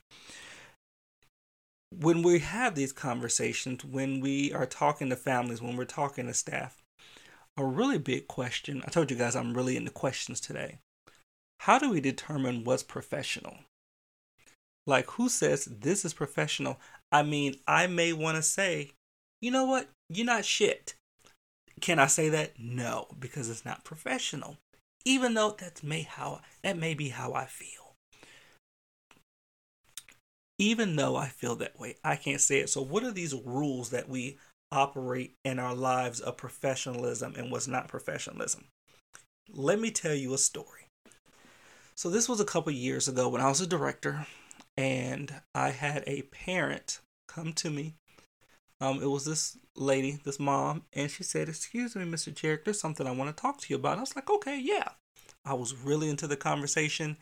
When 1.91 2.23
we 2.23 2.41
have 2.41 2.75
these 2.75 2.93
conversations, 2.93 3.85
when 3.85 4.21
we 4.21 4.53
are 4.53 4.67
talking 4.67 5.09
to 5.11 5.17
families, 5.17 5.63
when 5.63 5.77
we're 5.77 5.85
talking 5.85 6.27
to 6.27 6.35
staff, 6.35 6.83
a 7.57 7.65
really 7.65 7.99
big 7.99 8.29
question 8.29 8.83
I 8.87 8.91
told 8.91 9.11
you 9.11 9.17
guys 9.17 9.35
I'm 9.35 9.55
really 9.55 9.77
into 9.77 9.91
questions 9.91 10.41
today. 10.41 10.79
How 11.61 11.79
do 11.79 11.91
we 11.91 12.01
determine 12.01 12.65
what's 12.65 12.83
professional? 12.83 13.57
Like, 14.87 15.11
who 15.13 15.29
says 15.29 15.65
this 15.65 16.05
is 16.05 16.15
professional? 16.15 16.79
I 17.11 17.23
mean, 17.23 17.57
I 17.67 17.87
may 17.87 18.13
want 18.13 18.37
to 18.37 18.43
say, 18.43 18.93
you 19.41 19.51
know 19.51 19.65
what? 19.65 19.89
You're 20.09 20.27
not 20.27 20.45
shit. 20.45 20.95
Can 21.81 21.99
I 21.99 22.07
say 22.07 22.29
that? 22.29 22.53
No, 22.59 23.09
because 23.19 23.51
it's 23.51 23.65
not 23.65 23.85
professional. 23.85 24.57
Even 25.05 25.35
though 25.35 25.55
that's 25.59 25.83
may 25.83 26.03
how 26.03 26.41
that 26.63 26.77
may 26.77 26.95
be 26.95 27.11
how 27.11 27.33
I 27.35 27.47
feel. 27.47 27.88
Even 30.59 30.97
though 30.97 31.17
I 31.17 31.29
feel 31.29 31.55
that 31.57 31.79
way, 31.79 31.97
I 32.03 32.17
can't 32.17 32.41
say 32.41 32.59
it. 32.59 32.71
So 32.71 32.83
what 32.83 33.05
are 33.05 33.13
these 33.13 33.35
rules 33.35 33.91
that 33.91 34.09
we 34.09 34.39
operate 34.73 35.35
in 35.45 35.59
our 35.59 35.75
lives 35.75 36.21
of 36.21 36.37
professionalism 36.37 37.35
and 37.37 37.51
what's 37.51 37.69
not 37.69 37.89
professionalism? 37.89 38.65
Let 39.51 39.81
me 39.81 39.91
tell 39.91 40.15
you 40.15 40.35
a 40.35 40.39
story. 40.39 40.89
So 41.95 42.11
this 42.11 42.29
was 42.29 42.41
a 42.41 42.45
couple 42.45 42.73
years 42.73 43.09
ago 43.09 43.29
when 43.29 43.41
I 43.41 43.49
was 43.49 43.61
a 43.61 43.67
director 43.67 44.27
and 44.77 45.33
I 45.55 45.71
had 45.71 46.05
a 46.07 46.23
parent 46.23 47.01
come 47.29 47.53
to 47.55 47.71
me. 47.71 47.95
Um, 48.81 49.03
it 49.03 49.11
was 49.11 49.25
this 49.25 49.59
lady, 49.75 50.21
this 50.25 50.39
mom, 50.39 50.83
and 50.93 51.11
she 51.11 51.25
said, 51.25 51.49
"Excuse 51.49 51.97
me, 51.97 52.05
Mr. 52.05 52.33
Jarek, 52.33 52.65
there's 52.65 52.81
something 52.81 53.07
I 53.07 53.11
want 53.11 53.37
to 53.37 53.41
talk 53.41 53.59
to 53.59 53.67
you 53.71 53.77
about." 53.77 53.99
I 53.99 54.03
was 54.03 54.15
like, 54.15 54.31
"Okay, 54.31 54.57
yeah." 54.57 54.91
I 55.45 55.55
was 55.55 55.75
really 55.75 56.09
into 56.09 56.29
the 56.29 56.37
conversation. 56.37 57.17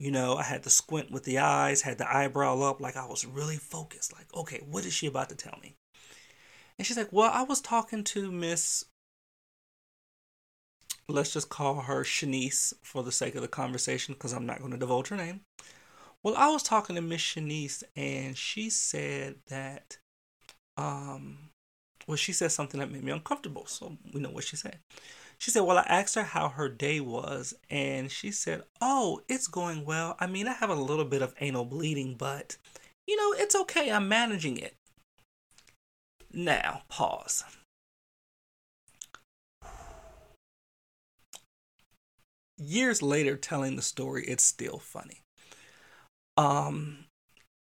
You 0.00 0.10
know, 0.10 0.36
I 0.36 0.42
had 0.42 0.62
to 0.64 0.70
squint 0.70 1.12
with 1.12 1.24
the 1.24 1.38
eyes, 1.38 1.82
had 1.82 1.98
the 1.98 2.12
eyebrow 2.12 2.60
up, 2.62 2.80
like 2.80 2.96
I 2.96 3.06
was 3.06 3.26
really 3.26 3.58
focused. 3.58 4.12
Like, 4.12 4.34
okay, 4.34 4.62
what 4.66 4.86
is 4.86 4.94
she 4.94 5.06
about 5.06 5.28
to 5.28 5.36
tell 5.36 5.58
me? 5.62 5.76
And 6.78 6.86
she's 6.86 6.96
like, 6.96 7.12
"Well, 7.12 7.30
I 7.32 7.42
was 7.42 7.60
talking 7.60 8.02
to 8.04 8.32
Miss 8.32 8.86
let's 11.10 11.32
just 11.32 11.48
call 11.48 11.80
her 11.80 12.02
Shanice 12.02 12.72
for 12.82 13.02
the 13.02 13.12
sake 13.12 13.34
of 13.34 13.42
the 13.42 13.48
conversation 13.48 14.14
because 14.14 14.32
I'm 14.32 14.46
not 14.46 14.60
going 14.60 14.70
to 14.70 14.78
divulge 14.78 15.08
her 15.08 15.16
name. 15.16 15.40
Well, 16.22 16.34
I 16.36 16.48
was 16.48 16.62
talking 16.62 16.96
to 16.96 17.02
Miss 17.02 17.20
Shanice, 17.20 17.82
and 17.96 18.36
she 18.36 18.70
said 18.70 19.36
that, 19.48 19.98
um, 20.76 21.50
well, 22.06 22.16
she 22.16 22.32
said 22.32 22.52
something 22.52 22.78
that 22.80 22.90
made 22.90 23.04
me 23.04 23.12
uncomfortable. 23.12 23.66
So 23.66 23.96
we 24.12 24.20
know 24.20 24.30
what 24.30 24.44
she 24.44 24.56
said. 24.56 24.78
She 25.40 25.50
said, 25.50 25.62
Well, 25.62 25.78
I 25.78 25.86
asked 25.88 26.16
her 26.16 26.22
how 26.22 26.50
her 26.50 26.68
day 26.68 27.00
was, 27.00 27.54
and 27.70 28.10
she 28.10 28.30
said, 28.30 28.62
Oh, 28.82 29.22
it's 29.26 29.46
going 29.46 29.86
well. 29.86 30.14
I 30.20 30.26
mean, 30.26 30.46
I 30.46 30.52
have 30.52 30.68
a 30.68 30.74
little 30.74 31.06
bit 31.06 31.22
of 31.22 31.34
anal 31.40 31.64
bleeding, 31.64 32.14
but, 32.14 32.58
you 33.06 33.16
know, 33.16 33.32
it's 33.42 33.56
okay. 33.56 33.90
I'm 33.90 34.06
managing 34.06 34.58
it. 34.58 34.76
Now, 36.30 36.82
pause. 36.90 37.42
Years 42.58 43.00
later, 43.00 43.38
telling 43.38 43.76
the 43.76 43.82
story, 43.82 44.26
it's 44.26 44.44
still 44.44 44.78
funny. 44.78 45.22
Um, 46.36 47.06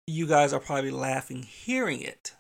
you 0.07 0.25
guys 0.25 0.53
are 0.53 0.61
probably 0.61 0.91
laughing 0.91 1.43
hearing 1.43 2.01
it, 2.01 2.33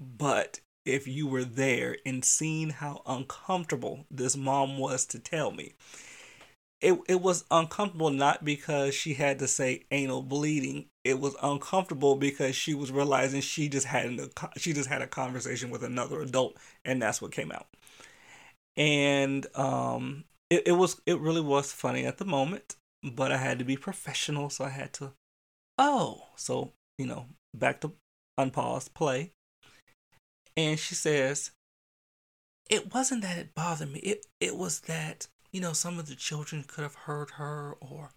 but 0.00 0.58
if 0.84 1.06
you 1.08 1.26
were 1.26 1.44
there 1.44 1.96
and 2.06 2.24
seen 2.24 2.70
how 2.70 3.02
uncomfortable 3.06 4.06
this 4.10 4.36
mom 4.36 4.78
was 4.78 5.04
to 5.06 5.18
tell 5.18 5.50
me, 5.50 5.74
it 6.80 6.98
it 7.08 7.20
was 7.20 7.44
uncomfortable 7.50 8.10
not 8.10 8.44
because 8.44 8.94
she 8.94 9.14
had 9.14 9.38
to 9.38 9.48
say 9.48 9.84
anal 9.90 10.22
bleeding. 10.22 10.86
It 11.04 11.18
was 11.20 11.36
uncomfortable 11.42 12.16
because 12.16 12.54
she 12.56 12.74
was 12.74 12.92
realizing 12.92 13.40
she 13.40 13.68
just 13.68 13.86
had 13.86 14.06
a 14.20 14.28
she 14.58 14.72
just 14.72 14.88
had 14.88 15.02
a 15.02 15.06
conversation 15.06 15.70
with 15.70 15.82
another 15.84 16.20
adult, 16.20 16.56
and 16.84 17.00
that's 17.00 17.22
what 17.22 17.32
came 17.32 17.52
out. 17.52 17.66
And 18.76 19.46
um, 19.56 20.24
it, 20.50 20.64
it 20.66 20.72
was 20.72 21.00
it 21.06 21.18
really 21.20 21.40
was 21.40 21.72
funny 21.72 22.04
at 22.06 22.18
the 22.18 22.24
moment, 22.24 22.76
but 23.02 23.32
I 23.32 23.36
had 23.38 23.58
to 23.60 23.64
be 23.64 23.76
professional, 23.76 24.50
so 24.50 24.64
I 24.64 24.70
had 24.70 24.92
to 24.94 25.12
oh, 25.78 26.28
so, 26.36 26.72
you 26.98 27.06
know, 27.06 27.26
back 27.54 27.82
to 27.82 27.92
unpause, 28.40 28.92
play. 28.94 29.32
And 30.56 30.78
she 30.78 30.94
says, 30.94 31.52
it 32.68 32.92
wasn't 32.94 33.22
that 33.22 33.38
it 33.38 33.54
bothered 33.54 33.90
me. 33.92 34.00
It 34.00 34.26
it 34.40 34.56
was 34.56 34.80
that, 34.80 35.28
you 35.52 35.60
know, 35.62 35.72
some 35.72 35.98
of 35.98 36.06
the 36.08 36.14
children 36.14 36.64
could 36.66 36.82
have 36.82 36.94
heard 36.94 37.30
her 37.32 37.74
or 37.80 38.10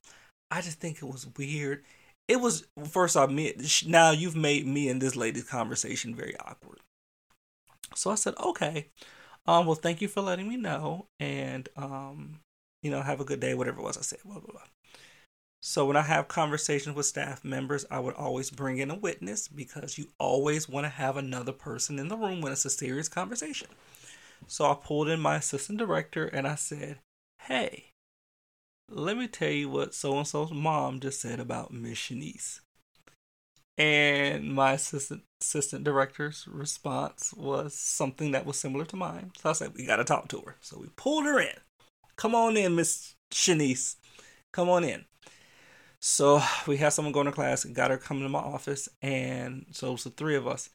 I 0.52 0.62
just 0.62 0.80
think 0.80 0.98
it 0.98 1.06
was 1.06 1.28
weird. 1.38 1.84
It 2.28 2.38
was 2.42 2.68
first 2.90 3.18
off 3.18 3.30
me 3.30 3.54
now 3.86 4.12
you've 4.12 4.36
made 4.36 4.66
me 4.68 4.90
and 4.90 5.02
this 5.02 5.16
lady's 5.16 5.46
conversation 5.50 6.16
very 6.16 6.38
awkward. 6.40 6.80
So 7.96 8.12
I 8.12 8.16
said, 8.16 8.36
"Okay. 8.40 8.90
Um 9.48 9.66
well, 9.66 9.76
thank 9.76 10.02
you 10.02 10.08
for 10.08 10.22
letting 10.22 10.48
me 10.50 10.58
know 10.58 11.08
and 11.20 11.70
um 11.78 12.42
you 12.84 12.92
know, 12.92 13.02
have 13.02 13.20
a 13.22 13.26
good 13.26 13.40
day 13.42 13.56
whatever 13.56 13.80
it 13.80 13.84
was 13.84 13.98
I 13.98 14.02
said." 14.02 14.20
Blah 14.26 14.40
blah 14.40 14.52
blah. 14.54 14.62
So 15.62 15.86
when 15.86 15.98
I 15.98 16.04
have 16.04 16.28
conversations 16.28 16.96
with 16.96 17.06
staff 17.08 17.44
members, 17.44 17.86
I 17.90 18.00
would 18.00 18.14
always 18.14 18.52
bring 18.52 18.78
in 18.78 18.92
a 18.92 18.96
witness 18.96 19.48
because 19.48 19.98
you 19.98 20.08
always 20.20 20.70
want 20.70 20.86
to 20.86 20.90
have 20.90 21.18
another 21.18 21.52
person 21.52 22.00
in 22.00 22.08
the 22.08 22.18
room 22.18 22.42
when 22.42 22.52
it's 22.52 22.66
a 22.66 22.70
serious 22.70 23.10
conversation. 23.10 23.68
So 24.46 24.70
I 24.70 24.76
pulled 24.76 25.10
in 25.10 25.20
my 25.20 25.36
assistant 25.38 25.80
director 25.80 26.26
and 26.26 26.48
I 26.48 26.56
said, 26.56 27.00
Hey, 27.44 27.92
let 28.90 29.18
me 29.18 29.28
tell 29.28 29.50
you 29.50 29.70
what 29.70 29.94
so 29.94 30.18
and 30.18 30.28
so's 30.28 30.52
mom 30.52 31.00
just 31.00 31.20
said 31.20 31.40
about 31.40 31.74
Miss 31.74 31.98
Shanice. 31.98 32.62
And 33.78 34.56
my 34.56 34.74
assistant 34.74 35.24
assistant 35.42 35.84
director's 35.84 36.48
response 36.48 37.34
was 37.34 37.74
something 37.74 38.32
that 38.32 38.46
was 38.46 38.58
similar 38.60 38.86
to 38.86 38.96
mine. 38.96 39.32
So 39.38 39.50
I 39.50 39.54
said, 39.54 39.74
We 39.76 39.86
gotta 39.86 40.04
talk 40.04 40.30
to 40.30 40.42
her. 40.46 40.56
So 40.62 40.80
we 40.80 40.88
pulled 40.96 41.26
her 41.26 41.40
in. 41.40 41.56
Come 42.16 42.34
on 42.34 42.58
in, 42.58 42.76
Miss 42.76 43.16
Shanice. 43.32 43.96
Come 44.52 44.70
on 44.70 44.84
in. 44.84 45.06
So 46.00 46.42
we 46.68 46.78
had 46.78 46.90
someone 46.94 47.12
going 47.12 47.26
to 47.26 47.32
class, 47.32 47.64
got 47.66 47.92
her 47.92 47.98
coming 47.98 48.24
to 48.24 48.30
my 48.30 48.40
office, 48.40 48.88
and 49.02 49.66
so 49.72 49.90
it 49.90 49.92
was 49.94 50.04
the 50.04 50.10
three 50.12 50.36
of 50.36 50.48
us. 50.48 50.70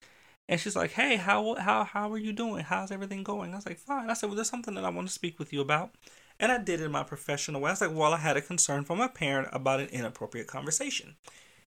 And 0.49 0.61
she's 0.61 0.76
like, 0.76 0.93
"Hey, 0.93 1.17
how 1.17 1.55
how 1.57 1.85
how 1.85 2.12
are 2.12 2.19
you 2.19 2.33
doing? 2.33 2.64
How's 2.64 2.91
everything 2.91 3.23
going?" 3.23 3.52
I 3.52 3.57
was 3.57 3.67
like, 3.67 3.79
"Fine." 3.79 4.11
I 4.11 4.14
said, 4.14 4.26
"Well, 4.29 4.37
there's 4.37 4.50
something 4.50 4.75
that 4.75 4.85
I 4.85 4.91
want 4.91 5.09
to 5.09 5.14
speak 5.14 5.38
with 5.38 5.52
you 5.52 5.61
about," 5.61 5.95
and 6.41 6.50
I 6.52 6.59
did 6.59 6.81
it 6.81 6.85
in 6.85 6.93
my 6.93 7.05
professional 7.05 7.61
way. 7.61 7.71
I 7.71 7.73
was 7.73 7.81
like, 7.81 7.95
"Well, 7.95 8.12
I 8.14 8.19
had 8.19 8.37
a 8.37 8.43
concern 8.43 8.85
from 8.85 9.00
a 9.00 9.09
parent 9.09 9.49
about 9.52 9.81
an 9.81 9.88
inappropriate 9.88 10.49
conversation." 10.49 11.17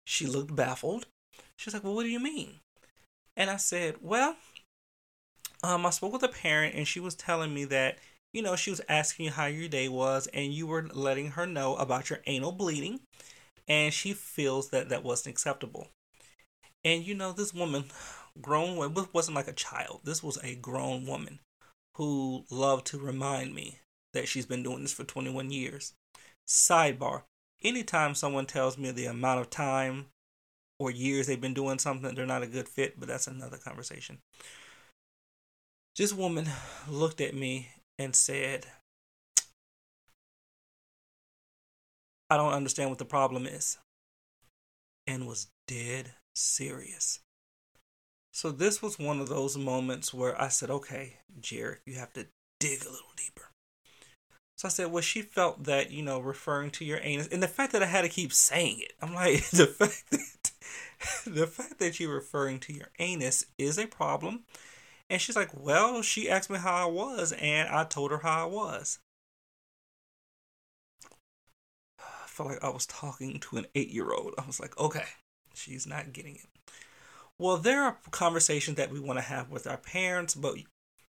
She 0.04 0.26
looked 0.26 0.56
baffled. 0.56 1.06
She's 1.56 1.74
like, 1.74 1.84
"Well, 1.84 1.94
what 1.94 2.04
do 2.04 2.10
you 2.10 2.20
mean?" 2.20 2.60
And 3.36 3.50
I 3.50 3.56
said, 3.58 3.96
"Well, 4.02 4.36
um, 5.62 5.86
I 5.86 5.90
spoke 5.90 6.12
with 6.12 6.22
a 6.22 6.28
parent, 6.28 6.74
and 6.74 6.86
she 6.86 7.00
was 7.00 7.14
telling 7.14 7.54
me 7.54 7.64
that." 7.66 7.98
You 8.32 8.40
know, 8.40 8.56
she 8.56 8.70
was 8.70 8.80
asking 8.88 9.26
you 9.26 9.30
how 9.32 9.44
your 9.44 9.68
day 9.68 9.88
was, 9.88 10.26
and 10.28 10.54
you 10.54 10.66
were 10.66 10.88
letting 10.88 11.32
her 11.32 11.46
know 11.46 11.76
about 11.76 12.08
your 12.08 12.20
anal 12.26 12.52
bleeding 12.52 13.00
and 13.68 13.92
she 13.92 14.12
feels 14.12 14.70
that 14.70 14.88
that 14.88 15.04
wasn't 15.04 15.32
acceptable. 15.32 15.88
And 16.84 17.06
you 17.06 17.14
know, 17.14 17.32
this 17.32 17.54
woman, 17.54 17.84
grown, 18.40 18.76
wasn't 19.12 19.36
like 19.36 19.48
a 19.48 19.52
child. 19.52 20.00
This 20.04 20.22
was 20.22 20.38
a 20.42 20.56
grown 20.56 21.06
woman 21.06 21.38
who 21.96 22.44
loved 22.50 22.86
to 22.88 22.98
remind 22.98 23.54
me 23.54 23.78
that 24.12 24.28
she's 24.28 24.46
been 24.46 24.62
doing 24.62 24.82
this 24.82 24.92
for 24.92 25.04
21 25.04 25.50
years. 25.50 25.94
Sidebar: 26.46 27.22
Anytime 27.62 28.14
someone 28.14 28.46
tells 28.46 28.76
me 28.76 28.90
the 28.90 29.06
amount 29.06 29.40
of 29.40 29.50
time 29.50 30.06
or 30.78 30.90
years 30.90 31.26
they've 31.26 31.40
been 31.40 31.54
doing 31.54 31.78
something, 31.78 32.14
they're 32.14 32.26
not 32.26 32.42
a 32.42 32.48
good 32.48 32.68
fit. 32.68 32.98
But 32.98 33.08
that's 33.08 33.28
another 33.28 33.58
conversation. 33.58 34.18
This 35.96 36.12
woman 36.12 36.48
looked 36.88 37.20
at 37.20 37.34
me 37.34 37.68
and 37.98 38.16
said, 38.16 38.66
I 42.32 42.38
don't 42.38 42.54
understand 42.54 42.88
what 42.88 42.98
the 42.98 43.04
problem 43.04 43.46
is. 43.46 43.76
And 45.06 45.26
was 45.26 45.48
dead 45.66 46.14
serious. 46.34 47.20
So 48.32 48.50
this 48.50 48.80
was 48.80 48.98
one 48.98 49.20
of 49.20 49.28
those 49.28 49.58
moments 49.58 50.14
where 50.14 50.40
I 50.40 50.48
said, 50.48 50.70
okay, 50.70 51.18
Jarek, 51.40 51.80
you 51.84 51.96
have 51.96 52.14
to 52.14 52.26
dig 52.58 52.82
a 52.82 52.90
little 52.90 53.12
deeper. 53.16 53.50
So 54.56 54.68
I 54.68 54.70
said, 54.70 54.90
well, 54.90 55.02
she 55.02 55.20
felt 55.20 55.64
that, 55.64 55.90
you 55.90 56.02
know, 56.02 56.20
referring 56.20 56.70
to 56.70 56.84
your 56.86 57.00
anus 57.02 57.28
and 57.28 57.42
the 57.42 57.48
fact 57.48 57.72
that 57.72 57.82
I 57.82 57.86
had 57.86 58.02
to 58.02 58.08
keep 58.08 58.32
saying 58.32 58.78
it. 58.80 58.92
I'm 59.02 59.12
like, 59.12 59.46
the 59.50 59.66
fact 59.66 60.10
that 60.10 60.52
the 61.26 61.46
fact 61.46 61.80
that 61.80 62.00
you're 62.00 62.14
referring 62.14 62.60
to 62.60 62.72
your 62.72 62.88
anus 62.98 63.44
is 63.58 63.78
a 63.78 63.86
problem. 63.86 64.44
And 65.10 65.20
she's 65.20 65.36
like, 65.36 65.50
well, 65.54 66.00
she 66.00 66.30
asked 66.30 66.48
me 66.48 66.58
how 66.58 66.88
I 66.88 66.90
was, 66.90 67.32
and 67.32 67.68
I 67.68 67.84
told 67.84 68.10
her 68.12 68.18
how 68.18 68.44
I 68.44 68.46
was. 68.46 68.98
Felt 72.32 72.50
like 72.50 72.64
I 72.64 72.70
was 72.70 72.86
talking 72.86 73.38
to 73.40 73.56
an 73.58 73.66
eight 73.74 73.90
year 73.90 74.12
old. 74.12 74.34
I 74.38 74.46
was 74.46 74.60
like, 74.60 74.78
okay, 74.78 75.04
she's 75.54 75.86
not 75.86 76.12
getting 76.12 76.36
it. 76.36 76.46
Well, 77.38 77.56
there 77.56 77.82
are 77.82 77.98
conversations 78.10 78.76
that 78.76 78.90
we 78.90 79.00
want 79.00 79.18
to 79.18 79.24
have 79.24 79.50
with 79.50 79.66
our 79.66 79.76
parents, 79.76 80.34
but 80.34 80.56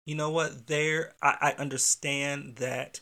you 0.06 0.16
know 0.16 0.30
what? 0.30 0.68
There, 0.68 1.14
I, 1.22 1.38
I 1.42 1.62
understand 1.62 2.58
that 2.58 3.02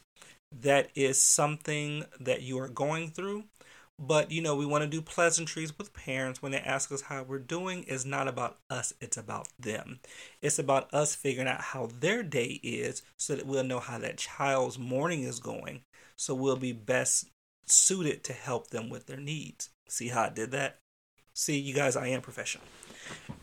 that 0.52 0.90
is 0.96 1.22
something 1.22 2.06
that 2.20 2.42
you 2.42 2.60
are 2.60 2.68
going 2.68 3.10
through. 3.10 3.46
But 4.00 4.32
you 4.32 4.42
know, 4.42 4.56
we 4.56 4.66
want 4.66 4.84
to 4.84 4.90
do 4.90 5.02
pleasantries 5.02 5.78
with 5.78 5.94
parents 5.94 6.42
when 6.42 6.52
they 6.52 6.60
ask 6.60 6.92
us 6.92 7.04
how 7.04 7.22
we're 7.22 7.38
doing. 7.38 7.86
It's 7.88 8.06
not 8.06 8.28
about 8.28 8.58
us, 8.70 8.94
it's 9.00 9.18
about 9.18 9.48
them. 9.60 10.00
It's 10.42 10.58
about 10.58 10.92
us 10.92 11.14
figuring 11.14 11.48
out 11.48 11.62
how 11.62 11.90
their 12.00 12.24
day 12.24 12.60
is 12.64 13.04
so 13.18 13.36
that 13.36 13.46
we'll 13.46 13.64
know 13.64 13.80
how 13.80 14.00
that 14.00 14.18
child's 14.18 14.80
morning 14.80 15.24
is 15.24 15.40
going. 15.40 15.84
So 16.16 16.34
we'll 16.34 16.56
be 16.56 16.72
best 16.74 17.30
suited 17.66 18.24
to 18.26 18.34
help 18.34 18.70
them 18.70 18.90
with 18.90 19.08
their 19.08 19.20
needs. 19.20 19.70
See 19.88 20.10
how 20.10 20.24
I 20.24 20.30
did 20.30 20.52
that? 20.52 20.78
See, 21.34 21.60
you 21.60 21.74
guys, 21.74 21.96
I 21.96 22.08
am 22.08 22.22
professional. 22.22 22.64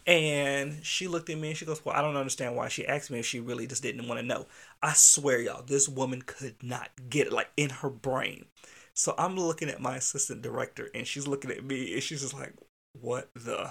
And 0.06 0.84
she 0.84 1.08
looked 1.08 1.30
at 1.30 1.38
me 1.38 1.48
and 1.48 1.56
she 1.56 1.64
goes, 1.66 1.84
Well, 1.84 1.94
I 1.94 2.00
don't 2.00 2.16
understand 2.16 2.56
why 2.56 2.68
she 2.68 2.86
asked 2.86 3.10
me 3.10 3.18
if 3.18 3.26
she 3.26 3.40
really 3.40 3.66
just 3.66 3.82
didn't 3.82 4.08
want 4.08 4.20
to 4.20 4.26
know. 4.26 4.46
I 4.82 4.92
swear, 4.92 5.40
y'all, 5.40 5.62
this 5.62 5.88
woman 5.88 6.22
could 6.22 6.56
not 6.62 6.90
get 7.08 7.26
it, 7.26 7.32
like 7.32 7.50
in 7.56 7.70
her 7.70 7.90
brain. 7.90 8.46
So 8.94 9.14
I'm 9.18 9.36
looking 9.36 9.68
at 9.68 9.80
my 9.80 9.96
assistant 9.96 10.42
director 10.42 10.88
and 10.94 11.06
she's 11.06 11.28
looking 11.28 11.50
at 11.50 11.64
me 11.64 11.94
and 11.94 12.02
she's 12.02 12.22
just 12.22 12.34
like, 12.34 12.54
What 12.98 13.30
the 13.34 13.70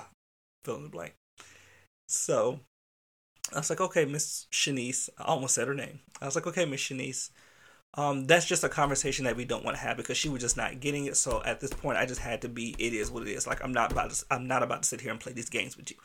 fill 0.63 0.75
in 0.77 0.83
the 0.83 0.89
blank. 0.89 1.15
So 2.07 2.59
I 3.53 3.57
was 3.57 3.69
like, 3.69 3.81
Okay, 3.81 4.05
Miss 4.05 4.47
Shanice. 4.51 5.09
I 5.17 5.23
almost 5.23 5.55
said 5.55 5.67
her 5.67 5.73
name. 5.73 5.99
I 6.21 6.25
was 6.25 6.35
like, 6.35 6.47
Okay, 6.47 6.65
Miss 6.65 6.81
Shanice. 6.81 7.29
Um, 7.97 8.25
that's 8.25 8.45
just 8.45 8.63
a 8.63 8.69
conversation 8.69 9.25
that 9.25 9.35
we 9.35 9.43
don't 9.43 9.65
want 9.65 9.75
to 9.75 9.81
have 9.81 9.97
because 9.97 10.17
she 10.17 10.29
was 10.29 10.41
just 10.41 10.55
not 10.55 10.79
getting 10.79 11.05
it. 11.05 11.17
So 11.17 11.41
at 11.43 11.59
this 11.59 11.73
point, 11.73 11.97
I 11.97 12.05
just 12.05 12.21
had 12.21 12.43
to 12.43 12.49
be. 12.49 12.75
It 12.77 12.93
is 12.93 13.09
what 13.09 13.23
it 13.23 13.29
is. 13.29 13.47
Like 13.47 13.63
I'm 13.63 13.73
not 13.73 13.91
about 13.91 14.11
to. 14.11 14.25
I'm 14.29 14.47
not 14.47 14.63
about 14.63 14.83
to 14.83 14.87
sit 14.87 15.01
here 15.01 15.11
and 15.11 15.19
play 15.19 15.33
these 15.33 15.49
games 15.49 15.75
with 15.75 15.89
you 15.91 15.97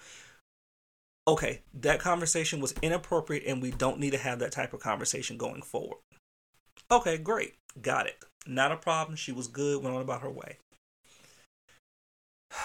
okay, 1.27 1.63
that 1.75 2.01
conversation 2.01 2.61
was 2.61 2.75
inappropriate 2.83 3.45
and 3.47 3.63
we 3.63 3.71
don't 3.71 3.99
need 3.99 4.13
to 4.13 4.19
have 4.19 4.39
that 4.41 4.53
type 4.53 4.73
of 4.73 4.81
conversation 4.81 5.37
going 5.37 5.63
forward. 5.63 5.99
Okay, 6.91 7.17
great. 7.17 7.55
Got 7.81 8.07
it. 8.07 8.17
Not 8.47 8.73
a 8.73 8.77
problem. 8.77 9.17
She 9.17 9.33
was 9.33 9.49
good, 9.49 9.83
went 9.83 9.95
on 9.95 10.03
about 10.03 10.23
her 10.23 10.31
way. 10.31 10.59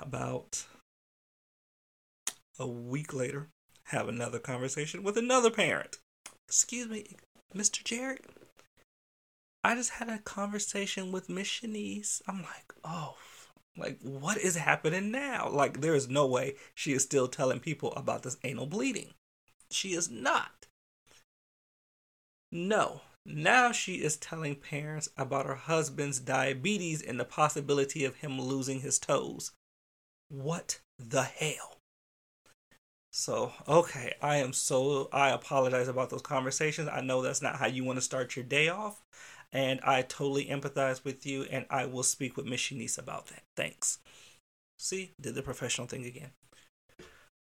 About 0.00 0.64
a 2.58 2.66
week 2.66 3.14
later, 3.14 3.46
have 3.84 4.08
another 4.08 4.40
conversation 4.40 5.04
with 5.04 5.16
another 5.16 5.48
parent. 5.48 5.98
Excuse 6.48 6.88
me, 6.88 7.14
Mr. 7.54 7.82
Jarek. 7.82 8.24
I 9.64 9.74
just 9.74 9.90
had 9.90 10.08
a 10.08 10.18
conversation 10.18 11.12
with 11.12 11.28
Miss 11.28 11.48
Shanice. 11.48 12.20
I'm 12.26 12.42
like, 12.42 12.72
oh, 12.84 13.16
like, 13.76 13.98
what 14.02 14.38
is 14.38 14.56
happening 14.56 15.10
now? 15.10 15.48
Like, 15.48 15.80
there 15.80 15.94
is 15.94 16.08
no 16.08 16.26
way 16.26 16.56
she 16.74 16.92
is 16.92 17.02
still 17.02 17.28
telling 17.28 17.60
people 17.60 17.92
about 17.92 18.22
this 18.22 18.36
anal 18.42 18.66
bleeding. 18.66 19.14
She 19.70 19.94
is 19.94 20.10
not. 20.10 20.66
No. 22.50 23.02
Now 23.24 23.70
she 23.70 24.02
is 24.02 24.16
telling 24.16 24.56
parents 24.56 25.08
about 25.16 25.46
her 25.46 25.54
husband's 25.54 26.18
diabetes 26.18 27.00
and 27.00 27.18
the 27.18 27.24
possibility 27.24 28.04
of 28.04 28.16
him 28.16 28.40
losing 28.40 28.80
his 28.80 28.98
toes. 28.98 29.52
What 30.28 30.80
the 30.98 31.22
hell? 31.22 31.78
So, 33.12 33.52
okay, 33.68 34.14
I 34.22 34.36
am 34.38 34.52
so, 34.52 35.08
I 35.12 35.30
apologize 35.30 35.86
about 35.86 36.10
those 36.10 36.22
conversations. 36.22 36.88
I 36.90 37.02
know 37.02 37.22
that's 37.22 37.42
not 37.42 37.56
how 37.56 37.66
you 37.66 37.84
want 37.84 37.98
to 37.98 38.02
start 38.02 38.36
your 38.36 38.44
day 38.44 38.68
off 38.68 39.02
and 39.52 39.80
I 39.82 40.02
totally 40.02 40.46
empathize 40.46 41.04
with 41.04 41.26
you, 41.26 41.42
and 41.44 41.66
I 41.68 41.84
will 41.84 42.02
speak 42.02 42.36
with 42.36 42.46
Miss 42.46 42.60
Shanice 42.60 42.98
about 42.98 43.26
that. 43.26 43.42
Thanks. 43.54 43.98
See, 44.78 45.12
did 45.20 45.34
the 45.34 45.42
professional 45.42 45.86
thing 45.86 46.06
again. 46.06 46.30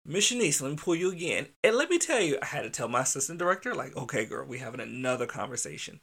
Miss 0.07 0.33
Shanice, 0.33 0.63
let 0.63 0.71
me 0.71 0.77
pull 0.77 0.95
you 0.95 1.13
again. 1.13 1.49
And 1.63 1.77
let 1.77 1.91
me 1.91 1.99
tell 1.99 2.21
you, 2.21 2.39
I 2.41 2.47
had 2.47 2.63
to 2.63 2.71
tell 2.71 2.89
my 2.89 3.03
assistant 3.03 3.39
director, 3.39 3.75
like, 3.75 3.95
okay, 3.97 4.25
girl, 4.25 4.47
we 4.47 4.59
having 4.59 4.81
another 4.81 5.27
conversation. 5.27 6.01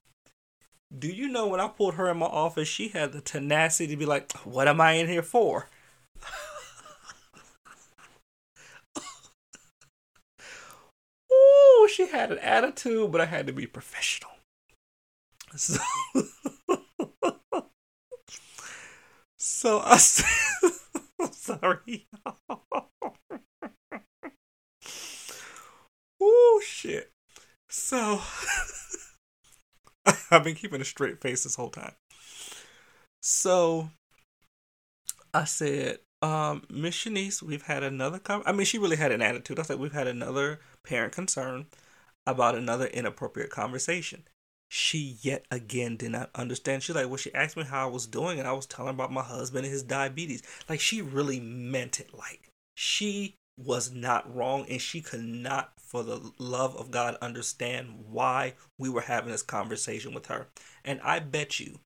Do 0.97 1.07
you 1.07 1.27
know 1.27 1.47
when 1.47 1.59
I 1.59 1.67
pulled 1.67 1.95
her 1.95 2.09
in 2.11 2.17
my 2.17 2.27
office, 2.27 2.67
she 2.67 2.89
had 2.89 3.11
the 3.11 3.21
tenacity 3.21 3.87
to 3.87 3.97
be 3.97 4.05
like, 4.05 4.31
what 4.43 4.67
am 4.67 4.79
I 4.79 4.93
in 4.93 5.07
here 5.07 5.23
for? 5.23 5.67
She 11.87 12.07
had 12.07 12.31
an 12.31 12.39
attitude, 12.39 13.11
but 13.11 13.21
I 13.21 13.25
had 13.25 13.47
to 13.47 13.53
be 13.53 13.67
professional. 13.67 14.31
So, 15.55 15.79
so 19.37 19.79
I 19.79 19.97
said, 19.97 20.71
sorry. 21.31 22.07
oh 26.21 26.61
shit. 26.65 27.11
So 27.69 28.21
I've 30.31 30.43
been 30.43 30.55
keeping 30.55 30.81
a 30.81 30.85
straight 30.85 31.21
face 31.21 31.43
this 31.43 31.55
whole 31.55 31.69
time. 31.69 31.93
So 33.21 33.89
I 35.33 35.45
said, 35.45 35.99
um, 36.21 36.63
Miss 36.69 36.95
Shanice, 36.95 37.41
we've 37.41 37.63
had 37.63 37.83
another 37.83 38.19
com- 38.19 38.43
I 38.45 38.51
mean, 38.51 38.65
she 38.65 38.77
really 38.77 38.97
had 38.97 39.11
an 39.11 39.21
attitude. 39.21 39.59
I 39.59 39.63
said, 39.63 39.79
we've 39.79 39.91
had 39.91 40.07
another 40.07 40.59
parent 40.85 41.13
concern 41.13 41.65
about 42.27 42.55
another 42.55 42.87
inappropriate 42.87 43.49
conversation 43.49 44.23
she 44.69 45.17
yet 45.21 45.45
again 45.51 45.95
did 45.95 46.11
not 46.11 46.29
understand. 46.35 46.83
She's 46.83 46.95
like, 46.95 47.07
well, 47.07 47.17
she 47.17 47.33
asked 47.33 47.57
me 47.57 47.63
how 47.63 47.87
I 47.87 47.91
was 47.91 48.07
doing, 48.07 48.39
and 48.39 48.47
I 48.47 48.53
was 48.53 48.65
telling 48.65 48.93
about 48.93 49.11
my 49.11 49.21
husband 49.21 49.65
and 49.65 49.71
his 49.71 49.83
diabetes. 49.83 50.43
Like, 50.67 50.79
she 50.79 51.01
really 51.01 51.39
meant 51.39 51.99
it. 51.99 52.13
Like, 52.13 52.49
she 52.75 53.35
was 53.57 53.91
not 53.91 54.33
wrong, 54.35 54.65
and 54.69 54.81
she 54.81 55.01
could 55.01 55.23
not, 55.23 55.71
for 55.77 56.03
the 56.03 56.31
love 56.39 56.75
of 56.75 56.91
God, 56.91 57.15
understand 57.21 58.05
why 58.09 58.55
we 58.77 58.89
were 58.89 59.01
having 59.01 59.31
this 59.31 59.43
conversation 59.43 60.13
with 60.13 60.25
her. 60.27 60.47
And 60.83 60.99
I 61.01 61.19
bet 61.19 61.59
you, 61.59 61.79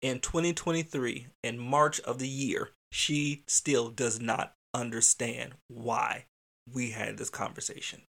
in 0.00 0.20
2023, 0.20 1.26
in 1.42 1.58
March 1.58 2.00
of 2.00 2.18
the 2.18 2.28
year, 2.28 2.70
she 2.90 3.42
still 3.46 3.90
does 3.90 4.20
not 4.20 4.54
understand 4.74 5.54
why 5.68 6.26
we 6.72 6.90
had 6.90 7.18
this 7.18 7.30
conversation. 7.30 8.02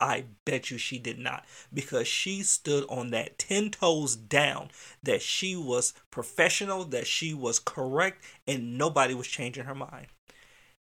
I 0.00 0.24
bet 0.44 0.70
you 0.70 0.78
she 0.78 0.98
did 0.98 1.18
not 1.18 1.44
because 1.72 2.06
she 2.06 2.42
stood 2.42 2.84
on 2.88 3.10
that 3.10 3.38
10 3.38 3.70
toes 3.70 4.16
down 4.16 4.70
that 5.02 5.22
she 5.22 5.56
was 5.56 5.94
professional, 6.10 6.84
that 6.86 7.06
she 7.06 7.32
was 7.32 7.58
correct, 7.58 8.24
and 8.46 8.76
nobody 8.76 9.14
was 9.14 9.28
changing 9.28 9.64
her 9.64 9.74
mind. 9.74 10.08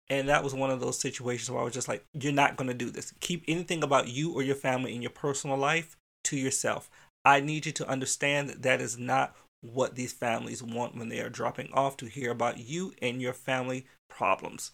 And 0.10 0.28
that 0.28 0.44
was 0.44 0.54
one 0.54 0.72
of 0.72 0.80
those 0.80 1.00
situations 1.00 1.50
where 1.50 1.62
I 1.62 1.64
was 1.64 1.74
just 1.74 1.88
like, 1.88 2.04
you're 2.14 2.34
not 2.34 2.58
going 2.58 2.68
to 2.68 2.74
do 2.74 2.90
this. 2.90 3.14
Keep 3.22 3.46
anything 3.48 3.84
about 3.84 4.10
you 4.10 4.34
or 4.34 4.44
your 4.44 4.56
family 4.56 4.94
in 4.96 5.02
your 5.02 5.12
personal 5.12 5.58
life 5.58 5.96
to 6.26 6.38
yourself. 6.38 6.90
I 7.24 7.40
need 7.40 7.66
you 7.66 7.72
to 7.74 7.88
understand 7.88 8.50
that 8.50 8.62
that 8.64 8.82
is 8.82 8.98
not 8.98 9.36
what 9.62 9.96
these 9.96 10.12
families 10.12 10.64
want 10.64 10.96
when 10.96 11.10
they 11.10 11.20
are 11.20 11.30
dropping 11.30 11.72
off 11.74 11.96
to 11.98 12.08
hear 12.08 12.32
about 12.32 12.58
you 12.58 12.94
and 13.02 13.22
your 13.22 13.34
family 13.34 13.86
problems. 14.10 14.72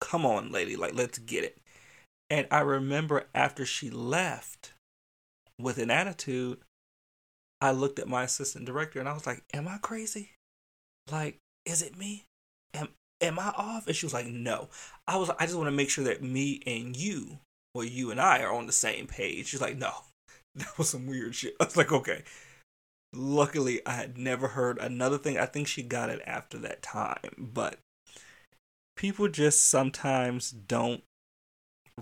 Come 0.00 0.26
on, 0.26 0.50
lady, 0.50 0.74
like 0.74 0.94
let's 0.94 1.18
get 1.18 1.44
it. 1.44 1.58
And 2.32 2.46
I 2.50 2.60
remember 2.60 3.26
after 3.34 3.66
she 3.66 3.90
left 3.90 4.72
with 5.60 5.76
an 5.76 5.90
attitude, 5.90 6.60
I 7.60 7.72
looked 7.72 7.98
at 7.98 8.08
my 8.08 8.22
assistant 8.22 8.64
director 8.64 8.98
and 8.98 9.06
I 9.06 9.12
was 9.12 9.26
like, 9.26 9.44
Am 9.52 9.68
I 9.68 9.76
crazy? 9.76 10.30
Like, 11.10 11.36
is 11.66 11.82
it 11.82 11.98
me? 11.98 12.24
Am 12.72 12.88
am 13.20 13.38
I 13.38 13.48
off? 13.48 13.86
And 13.86 13.94
she 13.94 14.06
was 14.06 14.14
like, 14.14 14.28
No. 14.28 14.70
I 15.06 15.18
was 15.18 15.28
I 15.38 15.44
just 15.44 15.56
want 15.56 15.66
to 15.66 15.76
make 15.76 15.90
sure 15.90 16.04
that 16.04 16.22
me 16.22 16.62
and 16.66 16.96
you, 16.96 17.38
or 17.74 17.84
you 17.84 18.10
and 18.10 18.18
I 18.18 18.40
are 18.42 18.54
on 18.54 18.64
the 18.64 18.72
same 18.72 19.06
page. 19.06 19.48
She's 19.48 19.60
like, 19.60 19.76
No. 19.76 19.92
That 20.54 20.78
was 20.78 20.88
some 20.88 21.06
weird 21.06 21.34
shit. 21.34 21.54
I 21.60 21.64
was 21.64 21.76
like, 21.76 21.92
okay. 21.92 22.24
Luckily 23.12 23.84
I 23.84 23.92
had 23.92 24.16
never 24.16 24.48
heard 24.48 24.78
another 24.78 25.18
thing. 25.18 25.36
I 25.36 25.44
think 25.44 25.68
she 25.68 25.82
got 25.82 26.08
it 26.08 26.22
after 26.26 26.56
that 26.60 26.82
time. 26.82 27.34
But 27.36 27.78
people 28.96 29.28
just 29.28 29.68
sometimes 29.68 30.50
don't 30.50 31.02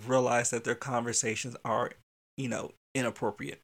realize 0.06 0.50
that 0.50 0.64
their 0.64 0.74
conversations 0.74 1.56
are, 1.64 1.92
you 2.36 2.48
know, 2.48 2.72
inappropriate. 2.94 3.60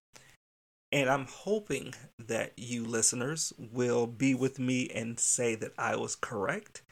And 0.92 1.11
I'm 1.11 1.27
hoping 1.27 1.94
that 2.18 2.53
you 2.57 2.85
listeners 2.85 3.53
will 3.59 4.07
be 4.07 4.35
with 4.35 4.59
me 4.59 4.88
and 4.88 5.18
say 5.18 5.55
that 5.57 5.72
I 5.77 5.96
was 5.96 6.14
correct 6.14 6.83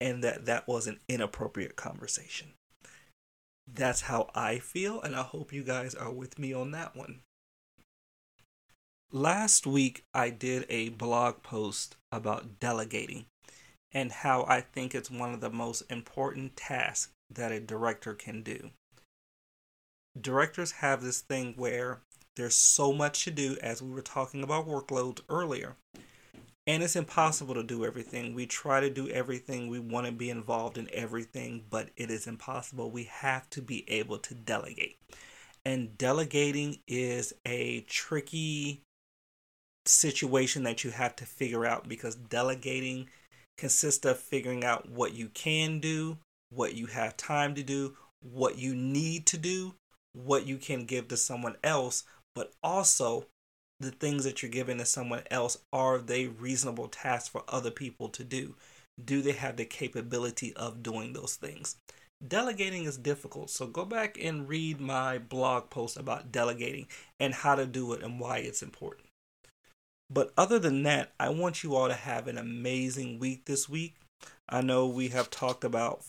and 0.00 0.22
that 0.24 0.44
that 0.46 0.66
was 0.66 0.86
an 0.86 1.00
inappropriate 1.08 1.76
conversation. 1.76 2.52
That's 3.72 4.02
how 4.02 4.30
I 4.34 4.58
feel, 4.58 5.00
and 5.00 5.16
I 5.16 5.22
hope 5.22 5.52
you 5.52 5.62
guys 5.62 5.94
are 5.94 6.12
with 6.12 6.38
me 6.38 6.52
on 6.52 6.72
that 6.72 6.94
one. 6.94 7.20
Last 9.10 9.66
week, 9.66 10.04
I 10.12 10.30
did 10.30 10.66
a 10.68 10.90
blog 10.90 11.42
post 11.42 11.96
about 12.10 12.58
delegating 12.60 13.26
and 13.92 14.10
how 14.10 14.44
I 14.48 14.60
think 14.60 14.94
it's 14.94 15.10
one 15.10 15.32
of 15.32 15.40
the 15.40 15.50
most 15.50 15.82
important 15.88 16.56
tasks 16.56 17.12
that 17.30 17.52
a 17.52 17.60
director 17.60 18.12
can 18.12 18.42
do. 18.42 18.70
Directors 20.20 20.72
have 20.72 21.02
this 21.02 21.20
thing 21.20 21.54
where 21.56 22.00
there's 22.36 22.54
so 22.54 22.92
much 22.92 23.24
to 23.24 23.30
do, 23.30 23.56
as 23.62 23.82
we 23.82 23.90
were 23.90 24.02
talking 24.02 24.42
about 24.42 24.66
workloads 24.66 25.20
earlier, 25.28 25.76
and 26.66 26.82
it's 26.82 26.96
impossible 26.96 27.54
to 27.54 27.62
do 27.62 27.84
everything. 27.84 28.34
We 28.34 28.46
try 28.46 28.80
to 28.80 28.90
do 28.90 29.08
everything, 29.08 29.68
we 29.68 29.78
want 29.78 30.06
to 30.06 30.12
be 30.12 30.30
involved 30.30 30.78
in 30.78 30.88
everything, 30.92 31.64
but 31.68 31.90
it 31.96 32.10
is 32.10 32.26
impossible. 32.26 32.90
We 32.90 33.04
have 33.04 33.50
to 33.50 33.60
be 33.60 33.88
able 33.90 34.18
to 34.18 34.34
delegate. 34.34 34.98
And 35.64 35.96
delegating 35.98 36.78
is 36.86 37.32
a 37.46 37.80
tricky 37.82 38.82
situation 39.86 40.62
that 40.62 40.84
you 40.84 40.90
have 40.90 41.16
to 41.16 41.26
figure 41.26 41.66
out 41.66 41.88
because 41.88 42.14
delegating 42.14 43.08
consists 43.58 44.04
of 44.06 44.18
figuring 44.18 44.64
out 44.64 44.88
what 44.88 45.12
you 45.12 45.28
can 45.28 45.80
do, 45.80 46.18
what 46.50 46.74
you 46.74 46.86
have 46.86 47.16
time 47.16 47.54
to 47.54 47.62
do, 47.62 47.96
what 48.20 48.58
you 48.58 48.74
need 48.74 49.26
to 49.26 49.36
do, 49.36 49.74
what 50.14 50.46
you 50.46 50.56
can 50.56 50.86
give 50.86 51.08
to 51.08 51.16
someone 51.16 51.56
else, 51.62 52.04
but 52.34 52.52
also 52.62 53.26
the 53.80 53.90
things 53.90 54.24
that 54.24 54.42
you're 54.42 54.50
giving 54.50 54.78
to 54.78 54.84
someone 54.84 55.22
else 55.30 55.58
are 55.72 55.98
they 55.98 56.26
reasonable 56.26 56.88
tasks 56.88 57.28
for 57.28 57.42
other 57.48 57.70
people 57.70 58.08
to 58.08 58.24
do? 58.24 58.54
Do 59.02 59.22
they 59.22 59.32
have 59.32 59.56
the 59.56 59.64
capability 59.64 60.54
of 60.54 60.82
doing 60.82 61.12
those 61.12 61.34
things? 61.34 61.76
Delegating 62.26 62.84
is 62.84 62.96
difficult, 62.96 63.50
so 63.50 63.66
go 63.66 63.84
back 63.84 64.16
and 64.22 64.48
read 64.48 64.80
my 64.80 65.18
blog 65.18 65.68
post 65.68 65.96
about 65.96 66.32
delegating 66.32 66.86
and 67.20 67.34
how 67.34 67.54
to 67.54 67.66
do 67.66 67.92
it 67.92 68.02
and 68.02 68.18
why 68.18 68.38
it's 68.38 68.62
important. 68.62 69.08
But 70.08 70.32
other 70.36 70.58
than 70.58 70.84
that, 70.84 71.12
I 71.18 71.30
want 71.30 71.62
you 71.62 71.74
all 71.74 71.88
to 71.88 71.94
have 71.94 72.28
an 72.28 72.38
amazing 72.38 73.18
week 73.18 73.46
this 73.46 73.68
week. 73.68 73.96
I 74.48 74.60
know 74.60 74.86
we 74.86 75.08
have 75.08 75.28
talked 75.28 75.64
about 75.64 76.02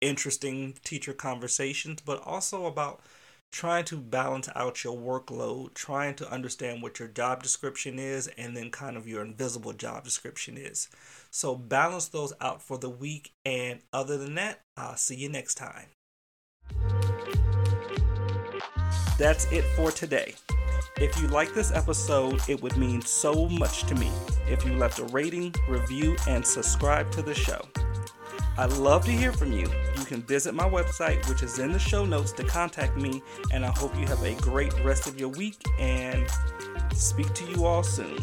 interesting 0.00 0.74
teacher 0.84 1.14
conversations, 1.14 2.02
but 2.04 2.22
also 2.24 2.66
about 2.66 3.00
trying 3.56 3.86
to 3.86 3.96
balance 3.96 4.50
out 4.54 4.84
your 4.84 4.94
workload, 4.94 5.72
trying 5.72 6.14
to 6.14 6.30
understand 6.30 6.82
what 6.82 6.98
your 6.98 7.08
job 7.08 7.42
description 7.42 7.98
is, 7.98 8.26
and 8.36 8.54
then 8.54 8.70
kind 8.70 8.98
of 8.98 9.08
your 9.08 9.22
invisible 9.22 9.72
job 9.72 10.04
description 10.04 10.58
is. 10.58 10.90
So 11.30 11.54
balance 11.54 12.08
those 12.08 12.34
out 12.38 12.60
for 12.60 12.76
the 12.76 12.90
week. 12.90 13.32
And 13.46 13.80
other 13.94 14.18
than 14.18 14.34
that, 14.34 14.60
I'll 14.76 14.98
see 14.98 15.16
you 15.16 15.30
next 15.30 15.54
time. 15.54 15.86
That's 19.18 19.50
it 19.50 19.64
for 19.74 19.90
today. 19.90 20.34
If 20.98 21.18
you 21.18 21.28
like 21.28 21.54
this 21.54 21.72
episode, 21.72 22.42
it 22.50 22.62
would 22.62 22.76
mean 22.76 23.00
so 23.00 23.48
much 23.48 23.84
to 23.84 23.94
me 23.94 24.10
if 24.50 24.66
you 24.66 24.74
left 24.74 24.98
a 24.98 25.04
rating, 25.04 25.54
review, 25.66 26.14
and 26.28 26.46
subscribe 26.46 27.10
to 27.12 27.22
the 27.22 27.32
show. 27.32 27.62
I'd 28.58 28.72
love 28.72 29.04
to 29.04 29.10
hear 29.10 29.32
from 29.32 29.52
you. 29.52 29.68
You 29.98 30.04
can 30.06 30.22
visit 30.22 30.54
my 30.54 30.68
website, 30.68 31.28
which 31.28 31.42
is 31.42 31.58
in 31.58 31.72
the 31.72 31.78
show 31.78 32.06
notes, 32.06 32.32
to 32.32 32.44
contact 32.44 32.96
me. 32.96 33.22
And 33.52 33.66
I 33.66 33.70
hope 33.70 33.94
you 33.98 34.06
have 34.06 34.22
a 34.22 34.34
great 34.36 34.72
rest 34.82 35.06
of 35.06 35.20
your 35.20 35.28
week 35.28 35.58
and 35.78 36.26
speak 36.94 37.32
to 37.34 37.44
you 37.44 37.66
all 37.66 37.82
soon. 37.82 38.16